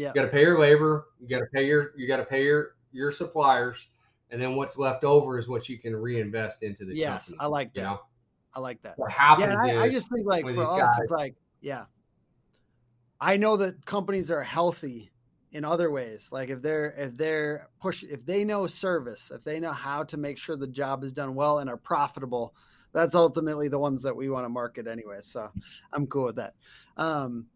Yeah, 0.01 0.09
you 0.09 0.15
got 0.15 0.23
to 0.23 0.29
pay 0.29 0.41
your 0.41 0.59
labor. 0.59 1.09
You 1.21 1.29
got 1.29 1.41
to 1.41 1.51
pay 1.53 1.67
your 1.67 1.93
you 1.95 2.09
got 2.09 2.17
to 2.17 2.25
pay 2.25 2.43
your 2.43 2.77
your 2.91 3.13
suppliers, 3.13 3.89
and 4.31 4.41
then 4.41 4.57
what's 4.57 4.79
left 4.79 5.05
over 5.05 5.39
is 5.39 5.47
what 5.47 5.69
you 5.69 5.79
can 5.79 5.95
reinvest 5.95 6.63
into 6.63 6.87
the 6.87 6.97
yes, 6.97 7.27
company. 7.27 7.37
I 7.41 7.47
like 7.47 7.75
that. 7.75 7.81
You 7.81 7.87
know? 7.87 8.01
I 8.57 8.61
like 8.61 8.81
that. 8.83 8.99
What 8.99 9.13
happens 9.13 9.63
yeah, 9.67 9.75
I, 9.75 9.83
I, 9.83 9.91
just 9.91 10.11
think 10.11 10.27
like 10.27 10.43
for 10.43 10.63
us, 10.63 10.79
guys, 10.79 10.89
it's 11.03 11.13
like 11.13 11.35
yeah. 11.61 11.85
I 13.21 13.37
know 13.37 13.59
that 13.59 13.85
companies 13.85 14.31
are 14.31 14.43
healthy 14.43 15.13
in 15.53 15.65
other 15.65 15.91
ways 15.91 16.29
like 16.31 16.49
if 16.49 16.63
they're 16.63 16.95
if 16.97 17.17
they're 17.17 17.69
push 17.81 18.05
if 18.05 18.25
they 18.25 18.45
know 18.45 18.67
service 18.67 19.33
if 19.35 19.43
they 19.43 19.59
know 19.59 19.73
how 19.73 20.05
to 20.05 20.17
make 20.17 20.39
sure 20.39 20.57
the 20.57 20.67
job 20.67 21.03
is 21.03 21.13
done 21.13 21.35
well 21.35 21.59
and 21.59 21.69
are 21.69 21.77
profitable 21.77 22.55
that's 22.93 23.17
ultimately 23.17 23.67
the 23.67 23.79
ones 23.79 24.03
that 24.03 24.15
we 24.15 24.31
want 24.31 24.45
to 24.45 24.49
market 24.49 24.87
anyway 24.87 25.19
so 25.21 25.49
i'm 25.93 26.07
cool 26.07 26.25
with 26.25 26.37
that 26.37 26.55
um 26.97 27.47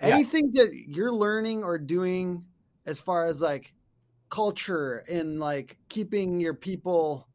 yeah. 0.00 0.08
anything 0.08 0.50
that 0.52 0.72
you're 0.74 1.12
learning 1.12 1.64
or 1.64 1.78
doing 1.78 2.44
as 2.86 2.98
far 2.98 3.26
as 3.26 3.40
like 3.40 3.72
culture 4.30 5.04
and 5.08 5.40
like 5.40 5.76
keeping 5.88 6.40
your 6.40 6.54
people 6.54 7.28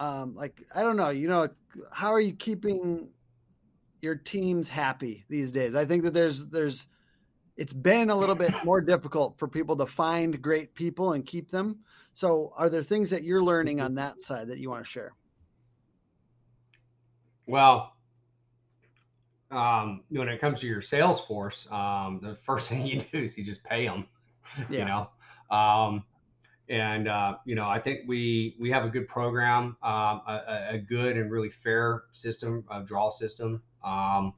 um 0.00 0.34
like 0.34 0.60
i 0.74 0.82
don't 0.82 0.96
know 0.96 1.10
you 1.10 1.28
know 1.28 1.48
how 1.92 2.08
are 2.08 2.20
you 2.20 2.32
keeping 2.32 3.08
your 4.00 4.16
teams 4.16 4.68
happy 4.68 5.24
these 5.28 5.52
days 5.52 5.74
i 5.74 5.84
think 5.84 6.02
that 6.02 6.12
there's 6.12 6.46
there's 6.46 6.88
it's 7.56 7.72
been 7.72 8.10
a 8.10 8.16
little 8.16 8.34
bit 8.34 8.52
more 8.64 8.80
difficult 8.80 9.38
for 9.38 9.48
people 9.48 9.76
to 9.76 9.86
find 9.86 10.40
great 10.40 10.74
people 10.74 11.12
and 11.12 11.24
keep 11.24 11.50
them. 11.50 11.78
So, 12.12 12.52
are 12.56 12.68
there 12.68 12.82
things 12.82 13.10
that 13.10 13.24
you're 13.24 13.42
learning 13.42 13.80
on 13.80 13.94
that 13.96 14.22
side 14.22 14.48
that 14.48 14.58
you 14.58 14.70
want 14.70 14.84
to 14.84 14.90
share? 14.90 15.12
Well, 17.46 17.93
um, 19.54 20.02
when 20.08 20.28
it 20.28 20.40
comes 20.40 20.60
to 20.60 20.66
your 20.66 20.82
sales 20.82 21.20
force, 21.20 21.68
um, 21.70 22.20
the 22.22 22.36
first 22.44 22.68
thing 22.70 22.86
you 22.86 23.00
do 23.00 23.18
is 23.18 23.36
you 23.36 23.44
just 23.44 23.64
pay 23.64 23.86
them. 23.86 24.06
Yeah. 24.68 24.78
You 24.78 24.84
know, 24.84 25.56
um, 25.56 26.04
and 26.68 27.08
uh, 27.08 27.36
you 27.44 27.54
know, 27.54 27.66
I 27.66 27.78
think 27.78 28.00
we 28.06 28.56
we 28.60 28.70
have 28.70 28.84
a 28.84 28.88
good 28.88 29.08
program, 29.08 29.76
um, 29.82 30.22
a, 30.26 30.68
a, 30.72 30.78
good 30.78 31.16
and 31.16 31.30
really 31.30 31.50
fair 31.50 32.04
system, 32.12 32.64
a 32.70 32.82
draw 32.82 33.10
system, 33.10 33.62
um, 33.84 34.34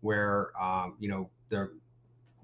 where 0.00 0.50
um, 0.60 0.96
you 1.00 1.08
know 1.08 1.30
the 1.48 1.70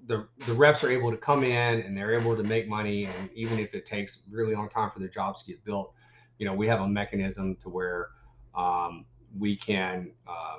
the 0.07 0.27
the 0.45 0.53
reps 0.53 0.83
are 0.83 0.91
able 0.91 1.11
to 1.11 1.17
come 1.17 1.43
in 1.43 1.81
and 1.81 1.95
they're 1.95 2.17
able 2.17 2.35
to 2.35 2.43
make 2.43 2.67
money 2.67 3.05
and 3.05 3.29
even 3.33 3.59
if 3.59 3.73
it 3.73 3.85
takes 3.85 4.19
really 4.29 4.53
long 4.53 4.69
time 4.69 4.91
for 4.91 4.99
their 4.99 5.07
jobs 5.07 5.41
to 5.41 5.47
get 5.47 5.63
built 5.63 5.93
you 6.39 6.45
know 6.45 6.53
we 6.53 6.67
have 6.67 6.81
a 6.81 6.87
mechanism 6.87 7.55
to 7.55 7.69
where 7.69 8.09
um, 8.55 9.05
we 9.39 9.55
can 9.55 10.11
uh, 10.27 10.57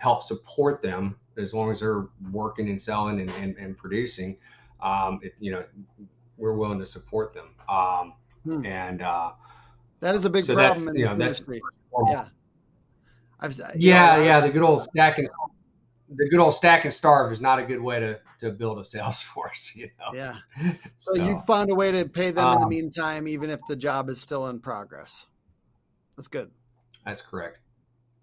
help 0.00 0.24
support 0.24 0.82
them 0.82 1.16
as 1.38 1.54
long 1.54 1.70
as 1.70 1.80
they're 1.80 2.08
working 2.32 2.68
and 2.68 2.80
selling 2.80 3.20
and, 3.20 3.30
and, 3.40 3.56
and 3.56 3.76
producing 3.76 4.36
um, 4.82 5.20
it, 5.22 5.34
you 5.40 5.52
know 5.52 5.64
we're 6.36 6.54
willing 6.54 6.78
to 6.78 6.86
support 6.86 7.34
them 7.34 7.48
um, 7.68 8.14
hmm. 8.44 8.64
and 8.64 9.02
uh, 9.02 9.32
that 10.00 10.14
is 10.14 10.24
a 10.24 10.30
big 10.30 10.44
so 10.44 10.54
problem 10.54 10.88
in 10.88 10.96
you 10.96 11.04
know, 11.04 11.16
that's, 11.16 11.42
yeah 12.08 12.26
I've, 13.40 13.60
yeah 13.76 14.16
know, 14.16 14.22
yeah 14.22 14.40
the 14.40 14.50
good 14.50 14.62
old 14.62 14.82
stacking 14.82 15.28
the 16.16 16.28
good 16.28 16.40
old 16.40 16.54
stack 16.54 16.84
and 16.84 16.92
starve 16.92 17.32
is 17.32 17.40
not 17.40 17.58
a 17.58 17.62
good 17.62 17.80
way 17.80 18.00
to 18.00 18.18
to 18.40 18.50
build 18.50 18.78
a 18.78 18.84
sales 18.84 19.22
force. 19.34 19.72
You 19.74 19.90
know. 19.98 20.16
Yeah. 20.18 20.36
So, 20.96 21.14
so 21.14 21.22
you 21.22 21.40
found 21.46 21.70
a 21.70 21.74
way 21.74 21.92
to 21.92 22.06
pay 22.06 22.30
them 22.30 22.46
um, 22.46 22.54
in 22.54 22.58
the 22.58 22.64
um, 22.64 22.70
meantime, 22.70 23.28
even 23.28 23.50
if 23.50 23.60
the 23.68 23.76
job 23.76 24.08
is 24.08 24.20
still 24.20 24.48
in 24.48 24.58
progress. 24.58 25.28
That's 26.16 26.28
good. 26.28 26.50
That's 27.06 27.22
correct. 27.22 27.58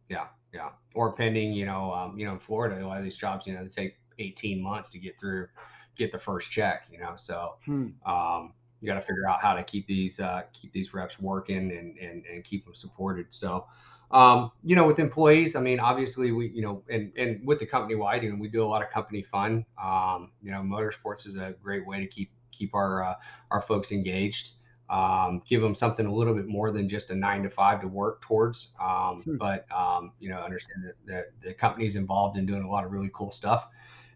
Yeah, 0.10 0.28
yeah. 0.58 0.70
Or 0.93 1.13
pending, 1.13 1.54
you 1.54 1.65
know, 1.65 1.93
um, 1.93 2.17
you 2.17 2.26
know, 2.26 2.34
in 2.34 2.39
Florida, 2.39 2.84
a 2.84 2.86
lot 2.86 2.98
of 2.98 3.04
these 3.04 3.17
jobs, 3.17 3.46
you 3.46 3.54
know, 3.54 3.63
they 3.63 3.70
take 3.70 3.98
18 4.20 4.62
months 4.62 4.89
to 4.91 5.00
get 5.00 5.20
through, 5.20 5.48
get 5.96 6.12
the 6.12 6.20
first 6.20 6.50
check. 6.52 6.88
You 6.91 7.00
know, 7.00 7.13
so 7.15 7.56
hmm. 7.65 7.89
um, 8.06 8.54
you 8.82 8.88
got 8.88 8.96
to 8.96 9.02
figure 9.02 9.28
out 9.30 9.41
how 9.41 9.54
to 9.54 9.63
keep 9.63 9.86
these 9.88 10.20
uh, 10.20 10.43
keep 10.54 10.72
these 10.74 10.93
reps 10.93 11.20
working 11.20 11.72
and 11.72 11.98
and 11.98 12.26
and 12.26 12.43
keep 12.43 12.65
them 12.65 12.76
supported. 12.76 13.28
So 13.30 13.67
um, 14.12 14.52
you 14.63 14.76
know, 14.76 14.88
with 14.88 15.00
employees, 15.00 15.56
I 15.56 15.60
mean, 15.60 15.80
obviously 15.80 16.32
we, 16.32 16.48
you 16.50 16.62
know, 16.62 16.82
and, 16.89 17.12
and 17.17 17.46
with 17.46 17.60
the 17.60 17.65
company 17.65 17.96
wide, 17.96 18.24
you 18.24 18.32
know, 18.32 18.38
we 18.39 18.48
do 18.48 18.63
a 18.63 18.67
lot 18.67 18.82
of 18.82 18.89
company 18.89 19.22
fun. 19.22 19.65
Um, 19.82 20.32
you 20.41 20.52
know, 20.52 20.60
motorsports 20.60 21.26
is 21.26 21.36
a 21.36 21.56
great 21.62 21.86
way 21.86 22.00
to 22.00 22.08
keep, 22.08 22.32
keep 22.52 22.74
our, 22.74 23.04
uh, 23.04 23.15
our 23.52 23.62
folks 23.62 23.91
engaged. 23.91 24.54
Um, 24.89 25.41
give 25.45 25.62
them 25.62 25.76
something 25.76 26.06
a 26.06 26.13
little 26.13 26.34
bit 26.34 26.47
more 26.47 26.71
than 26.71 26.88
just 26.88 27.10
a 27.10 27.15
nine 27.15 27.43
to 27.43 27.50
five 27.50 27.82
to 27.82 27.88
work 27.89 28.21
towards. 28.21 28.73
Um, 28.80 29.21
hmm. 29.21 29.36
But, 29.36 29.65
um, 29.71 30.13
you 30.19 30.30
know, 30.30 30.38
understand 30.38 30.86
that, 30.86 30.95
that 31.06 31.26
the 31.41 31.54
company's 31.54 31.95
involved 31.97 32.38
in 32.38 32.45
doing 32.45 32.63
a 32.63 32.69
lot 32.69 32.86
of 32.86 32.91
really 32.91 33.12
cool 33.13 33.32
stuff. 33.32 33.67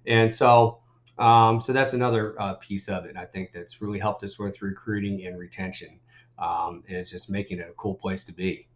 And 0.07 0.33
so, 0.33 0.79
um, 1.17 1.59
so 1.59 1.73
that's 1.73 1.93
another 1.93 2.41
uh, 2.41 2.53
piece 2.55 2.87
of 2.87 3.05
it. 3.05 3.17
I 3.17 3.25
think 3.25 3.51
that's 3.53 3.81
really 3.81 3.99
helped 3.99 4.23
us 4.23 4.39
with 4.39 4.61
recruiting 4.61 5.25
and 5.25 5.37
retention 5.37 5.99
um, 6.39 6.83
is 6.87 7.11
just 7.11 7.29
making 7.29 7.59
it 7.59 7.67
a 7.69 7.73
cool 7.73 7.95
place 7.95 8.23
to 8.23 8.31
be. 8.31 8.67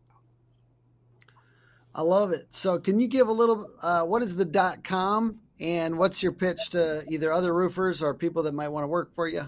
I 1.95 2.01
love 2.01 2.31
it. 2.31 2.47
So, 2.49 2.77
can 2.77 2.99
you 2.99 3.08
give 3.08 3.29
a 3.29 3.31
little? 3.31 3.69
Uh, 3.81 4.01
what 4.01 4.21
is 4.21 4.36
the 4.36 4.43
dot 4.43 4.84
com, 4.84 5.39
and 5.62 5.97
what's 5.97 6.21
your 6.21 6.34
pitch 6.34 6.71
to 6.71 7.05
either 7.10 7.31
other 7.31 7.53
roofers 7.53 8.03
or 8.03 8.13
people 8.13 8.43
that 8.43 8.53
might 8.53 8.67
want 8.67 8.84
to 8.84 8.89
work 8.89 9.15
for 9.15 9.29
you? 9.29 9.47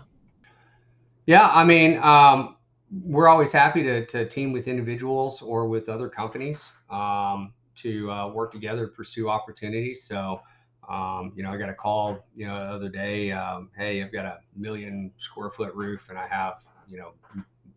Yeah, 1.27 1.49
I 1.49 1.65
mean, 1.65 1.97
um, 1.99 2.55
we're 3.03 3.27
always 3.27 3.51
happy 3.51 3.83
to, 3.83 4.05
to 4.05 4.25
team 4.27 4.53
with 4.53 4.67
individuals 4.69 5.41
or 5.41 5.67
with 5.67 5.89
other 5.89 6.07
companies 6.07 6.69
um, 6.89 7.53
to 7.75 8.09
uh, 8.09 8.29
work 8.29 8.53
together, 8.53 8.87
pursue 8.87 9.29
opportunities. 9.29 10.03
So, 10.03 10.39
um, 10.87 11.33
you 11.35 11.43
know, 11.43 11.51
I 11.51 11.57
got 11.57 11.67
a 11.67 11.73
call, 11.73 12.25
you 12.33 12.47
know, 12.47 12.57
the 12.57 12.73
other 12.73 12.87
day. 12.89 13.33
Um, 13.33 13.69
hey, 13.77 14.01
I've 14.01 14.13
got 14.13 14.23
a 14.23 14.39
million 14.55 15.11
square 15.17 15.51
foot 15.51 15.75
roof, 15.75 15.99
and 16.07 16.17
I 16.17 16.27
have, 16.27 16.63
you 16.89 16.97
know, 16.97 17.11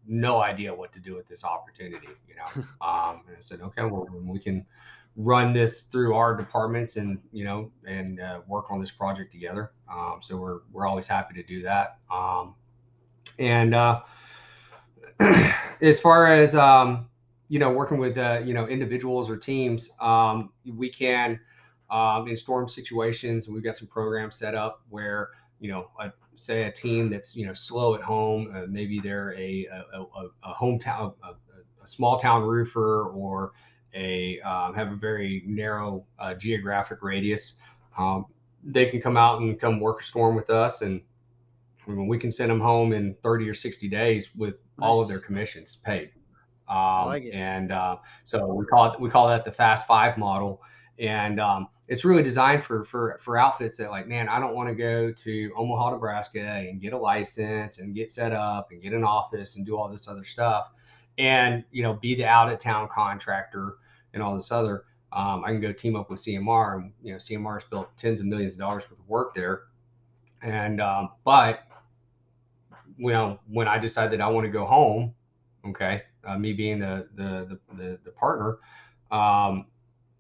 no 0.07 0.41
idea 0.41 0.73
what 0.73 0.93
to 0.93 1.01
do 1.01 1.17
with 1.17 1.27
this 1.27 1.43
opportunity, 1.43 2.07
you 2.29 2.37
know. 2.37 2.63
um, 2.87 3.23
and 3.27 3.37
I 3.37 3.41
said, 3.41 3.63
okay, 3.63 3.83
well, 3.83 4.07
we 4.13 4.39
can 4.39 4.65
run 5.17 5.53
this 5.53 5.83
through 5.83 6.15
our 6.15 6.37
departments 6.37 6.97
and 6.97 7.19
you 7.33 7.45
know 7.45 7.71
and 7.85 8.21
uh, 8.21 8.41
work 8.47 8.71
on 8.71 8.81
this 8.81 8.93
project 8.93 9.33
together. 9.33 9.73
Um, 9.93 10.19
so 10.21 10.37
we're 10.37 10.61
we're 10.73 10.87
always 10.87 11.09
happy 11.09 11.35
to 11.35 11.43
do 11.43 11.63
that. 11.65 11.99
Um, 12.13 12.55
and 13.41 13.75
uh, 13.75 14.01
as 15.81 15.99
far 15.99 16.33
as 16.33 16.55
um, 16.55 17.09
you 17.49 17.59
know, 17.59 17.71
working 17.71 17.99
with 17.99 18.17
uh, 18.17 18.41
you 18.45 18.55
know 18.55 18.69
individuals 18.69 19.29
or 19.29 19.37
teams, 19.37 19.91
um, 20.01 20.51
we 20.65 20.89
can 20.89 21.41
um, 21.91 22.29
in 22.29 22.37
storm 22.37 22.69
situations. 22.69 23.49
We've 23.49 23.65
got 23.65 23.75
some 23.75 23.89
programs 23.89 24.37
set 24.37 24.55
up 24.55 24.83
where 24.89 25.31
you 25.59 25.71
know 25.71 25.91
a 25.99 26.13
say 26.37 26.65
a 26.65 26.73
team 26.73 27.11
that's 27.11 27.35
you 27.35 27.47
know 27.47 27.53
slow 27.53 27.95
at 27.95 28.03
home, 28.03 28.53
uh, 28.55 28.67
maybe 28.69 29.01
they're 29.01 29.35
a 29.35 29.67
a, 29.67 30.01
a, 30.01 30.29
a 30.45 30.55
hometown, 30.55 31.15
a, 31.25 31.35
small 31.87 32.21
town 32.21 32.43
roofer, 32.43 33.07
or 33.07 33.53
a 33.95 34.39
um, 34.43 34.75
have 34.75 34.93
a 34.93 34.97
very 34.97 35.43
narrow 35.47 36.05
uh, 36.21 36.35
geographic 36.35 37.03
radius. 37.03 37.59
Um, 37.99 38.27
they 38.63 38.87
can 38.87 39.01
come 39.01 39.17
out 39.17 39.41
and 39.41 39.59
come 39.59 39.81
work 39.81 40.03
a 40.03 40.05
storm 40.05 40.37
with 40.37 40.51
us, 40.51 40.83
and 40.83 41.01
I 41.87 41.91
mean, 41.91 42.07
we 42.07 42.19
can 42.19 42.31
send 42.31 42.51
them 42.51 42.61
home 42.61 42.93
in 42.93 43.15
30 43.23 43.49
or 43.49 43.55
60 43.55 43.89
days 43.89 44.35
with 44.37 44.55
nice. 44.55 44.61
all 44.81 45.01
of 45.01 45.09
their 45.09 45.19
commissions 45.19 45.79
paid. 45.85 46.11
Um, 46.69 47.07
like 47.07 47.25
and 47.33 47.73
uh, 47.73 47.97
so 48.23 48.47
we 48.47 48.65
call 48.65 48.93
it 48.93 49.01
we 49.01 49.11
call 49.11 49.27
that 49.29 49.45
the 49.45 49.51
fast 49.51 49.89
five 49.89 50.17
model, 50.17 50.63
and 51.01 51.41
um, 51.41 51.69
it's 51.89 52.05
really 52.05 52.23
designed 52.23 52.63
for 52.63 52.85
for 52.85 53.19
for 53.21 53.37
outfits 53.37 53.77
that 53.79 53.91
like 53.91 54.07
man 54.07 54.29
i 54.29 54.39
don't 54.39 54.55
want 54.55 54.69
to 54.69 54.77
go 54.77 55.11
to 55.11 55.51
omaha 55.57 55.91
nebraska 55.91 56.41
and 56.41 56.81
get 56.81 56.93
a 56.93 56.97
license 56.97 57.79
and 57.81 57.97
get 57.97 58.13
set 58.13 58.31
up 58.31 58.71
and 58.71 58.81
get 58.81 58.93
an 58.93 59.03
office 59.03 59.57
and 59.57 59.67
do 59.67 59.77
all 59.77 59.89
this 59.89 60.07
other 60.07 60.23
stuff 60.23 60.71
and 61.19 61.65
you 61.71 61.83
know 61.83 61.95
be 61.95 62.15
the 62.15 62.25
out 62.25 62.51
of 62.51 62.59
town 62.59 62.89
contractor 62.89 63.77
and 64.15 64.23
all 64.23 64.35
this 64.35 64.51
other. 64.51 64.85
Um, 65.13 65.45
I 65.45 65.49
can 65.49 65.61
go 65.61 65.73
team 65.73 65.97
up 65.97 66.11
with 66.11 66.21
CMR, 66.21 66.77
and 66.77 66.93
you 67.03 67.13
know 67.13 67.19
CMR 67.19 67.55
has 67.55 67.65
built 67.65 67.89
tens 67.97 68.21
of 68.21 68.27
millions 68.27 68.55
of 68.55 68.59
dollars 68.59 68.85
worth 68.85 68.99
of 68.99 69.09
work 69.09 69.35
there. 69.35 69.63
And 70.43 70.81
um, 70.81 71.11
but 71.25 71.65
you 73.01 73.13
know 73.13 73.41
when 73.49 73.67
I 73.67 73.79
decided 73.79 74.19
that 74.19 74.25
I 74.25 74.29
want 74.29 74.45
to 74.45 74.51
go 74.51 74.67
home, 74.67 75.15
okay, 75.67 76.03
uh, 76.25 76.39
me 76.39 76.53
being 76.53 76.79
the 76.79 77.09
the 77.15 77.59
the, 77.69 77.77
the, 77.77 77.99
the 78.05 78.11
partner, 78.11 78.59
um, 79.11 79.67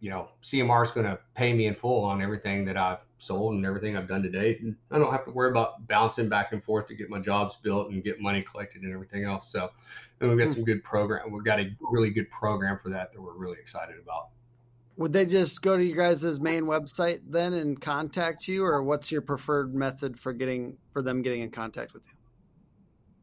you 0.00 0.10
know 0.10 0.28
CMR 0.42 0.84
is 0.84 0.90
going 0.90 1.06
to 1.06 1.18
pay 1.34 1.52
me 1.52 1.66
in 1.66 1.74
full 1.74 2.04
on 2.04 2.22
everything 2.22 2.64
that 2.64 2.76
I've 2.76 2.98
sold 3.18 3.54
and 3.54 3.66
everything 3.66 3.96
I've 3.96 4.08
done 4.08 4.22
to 4.22 4.30
date. 4.30 4.62
And 4.62 4.74
I 4.90 4.98
don't 4.98 5.12
have 5.12 5.24
to 5.26 5.30
worry 5.30 5.50
about 5.50 5.86
bouncing 5.86 6.28
back 6.28 6.52
and 6.52 6.64
forth 6.64 6.86
to 6.88 6.94
get 6.94 7.10
my 7.10 7.20
jobs 7.20 7.56
built 7.56 7.90
and 7.90 8.02
get 8.02 8.20
money 8.20 8.42
collected 8.42 8.82
and 8.82 8.92
everything 8.92 9.24
else. 9.24 9.46
So 9.52 9.70
and 10.20 10.30
we've 10.30 10.38
got 10.38 10.48
hmm. 10.48 10.54
some 10.54 10.64
good 10.64 10.82
program. 10.82 11.30
We've 11.30 11.44
got 11.44 11.60
a 11.60 11.70
really 11.80 12.10
good 12.10 12.30
program 12.30 12.78
for 12.82 12.88
that 12.90 13.12
that 13.12 13.20
we're 13.20 13.34
really 13.34 13.58
excited 13.58 13.96
about. 14.02 14.28
Would 14.96 15.12
they 15.14 15.24
just 15.24 15.62
go 15.62 15.76
to 15.78 15.84
you 15.84 15.96
guys' 15.96 16.40
main 16.40 16.64
website 16.64 17.20
then 17.26 17.54
and 17.54 17.80
contact 17.80 18.46
you, 18.46 18.64
or 18.64 18.82
what's 18.82 19.10
your 19.10 19.22
preferred 19.22 19.74
method 19.74 20.18
for 20.18 20.32
getting 20.32 20.76
for 20.92 21.00
them 21.00 21.22
getting 21.22 21.40
in 21.40 21.50
contact 21.50 21.94
with 21.94 22.04
you? 22.06 22.19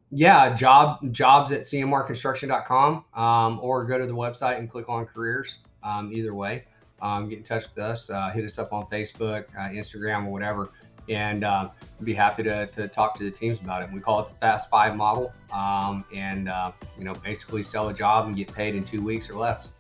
Yeah, 0.10 0.56
job 0.56 1.12
jobs 1.12 1.52
at 1.52 1.62
cmrconstruction.com 1.62 3.04
um, 3.14 3.60
or 3.62 3.84
go 3.84 3.98
to 3.98 4.06
the 4.06 4.16
website 4.16 4.58
and 4.58 4.70
click 4.70 4.88
on 4.88 5.06
careers. 5.06 5.60
Um, 5.84 6.12
either 6.14 6.34
way, 6.34 6.64
um, 7.02 7.28
get 7.30 7.40
in 7.40 7.44
touch 7.44 7.66
with 7.76 7.84
us. 7.84 8.10
Uh, 8.10 8.32
hit 8.32 8.46
us 8.46 8.58
up 8.58 8.72
on 8.72 8.86
Facebook, 8.86 9.46
uh, 9.58 9.70
Instagram, 9.70 10.26
or 10.26 10.32
whatever, 10.32 10.70
and 11.10 11.44
uh, 11.44 11.70
be 12.04 12.14
happy 12.14 12.44
to, 12.44 12.68
to 12.68 12.88
talk 12.88 13.18
to 13.18 13.24
the 13.24 13.32
teams 13.32 13.60
about 13.60 13.84
it. 13.84 13.92
We 13.92 14.00
call 14.00 14.22
it 14.22 14.30
the 14.30 14.36
Fast 14.36 14.70
Five 14.70 14.96
model, 14.96 15.34
um, 15.54 16.06
and 16.16 16.48
uh, 16.48 16.72
you 16.98 17.04
know 17.04 17.14
basically 17.14 17.64
sell 17.64 17.90
a 17.90 17.94
job 17.94 18.28
and 18.28 18.36
get 18.36 18.52
paid 18.52 18.76
in 18.76 18.84
two 18.84 19.02
weeks 19.02 19.30
or 19.30 19.38
less. 19.38 19.74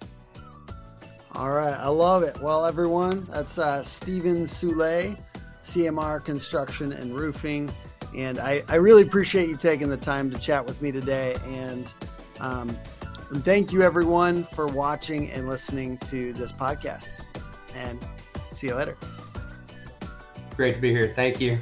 All 1.33 1.51
right, 1.51 1.73
I 1.73 1.87
love 1.87 2.23
it. 2.23 2.37
Well, 2.41 2.65
everyone, 2.65 3.25
that's 3.29 3.57
uh, 3.57 3.83
Steven 3.83 4.45
Soule, 4.45 5.15
CMR 5.63 6.23
Construction 6.23 6.91
and 6.91 7.17
Roofing. 7.17 7.71
And 8.15 8.39
I, 8.39 8.63
I 8.67 8.75
really 8.75 9.03
appreciate 9.03 9.49
you 9.49 9.57
taking 9.57 9.89
the 9.89 9.97
time 9.97 10.31
to 10.31 10.39
chat 10.39 10.65
with 10.65 10.81
me 10.81 10.91
today. 10.91 11.35
And, 11.47 11.93
um, 12.39 12.75
and 13.29 13.43
thank 13.43 13.71
you, 13.71 13.81
everyone, 13.81 14.43
for 14.45 14.67
watching 14.67 15.29
and 15.31 15.47
listening 15.47 15.97
to 15.99 16.33
this 16.33 16.51
podcast. 16.51 17.21
And 17.75 17.99
see 18.51 18.67
you 18.67 18.75
later. 18.75 18.97
Great 20.55 20.75
to 20.75 20.81
be 20.81 20.89
here. 20.89 21.13
Thank 21.15 21.39
you. 21.39 21.61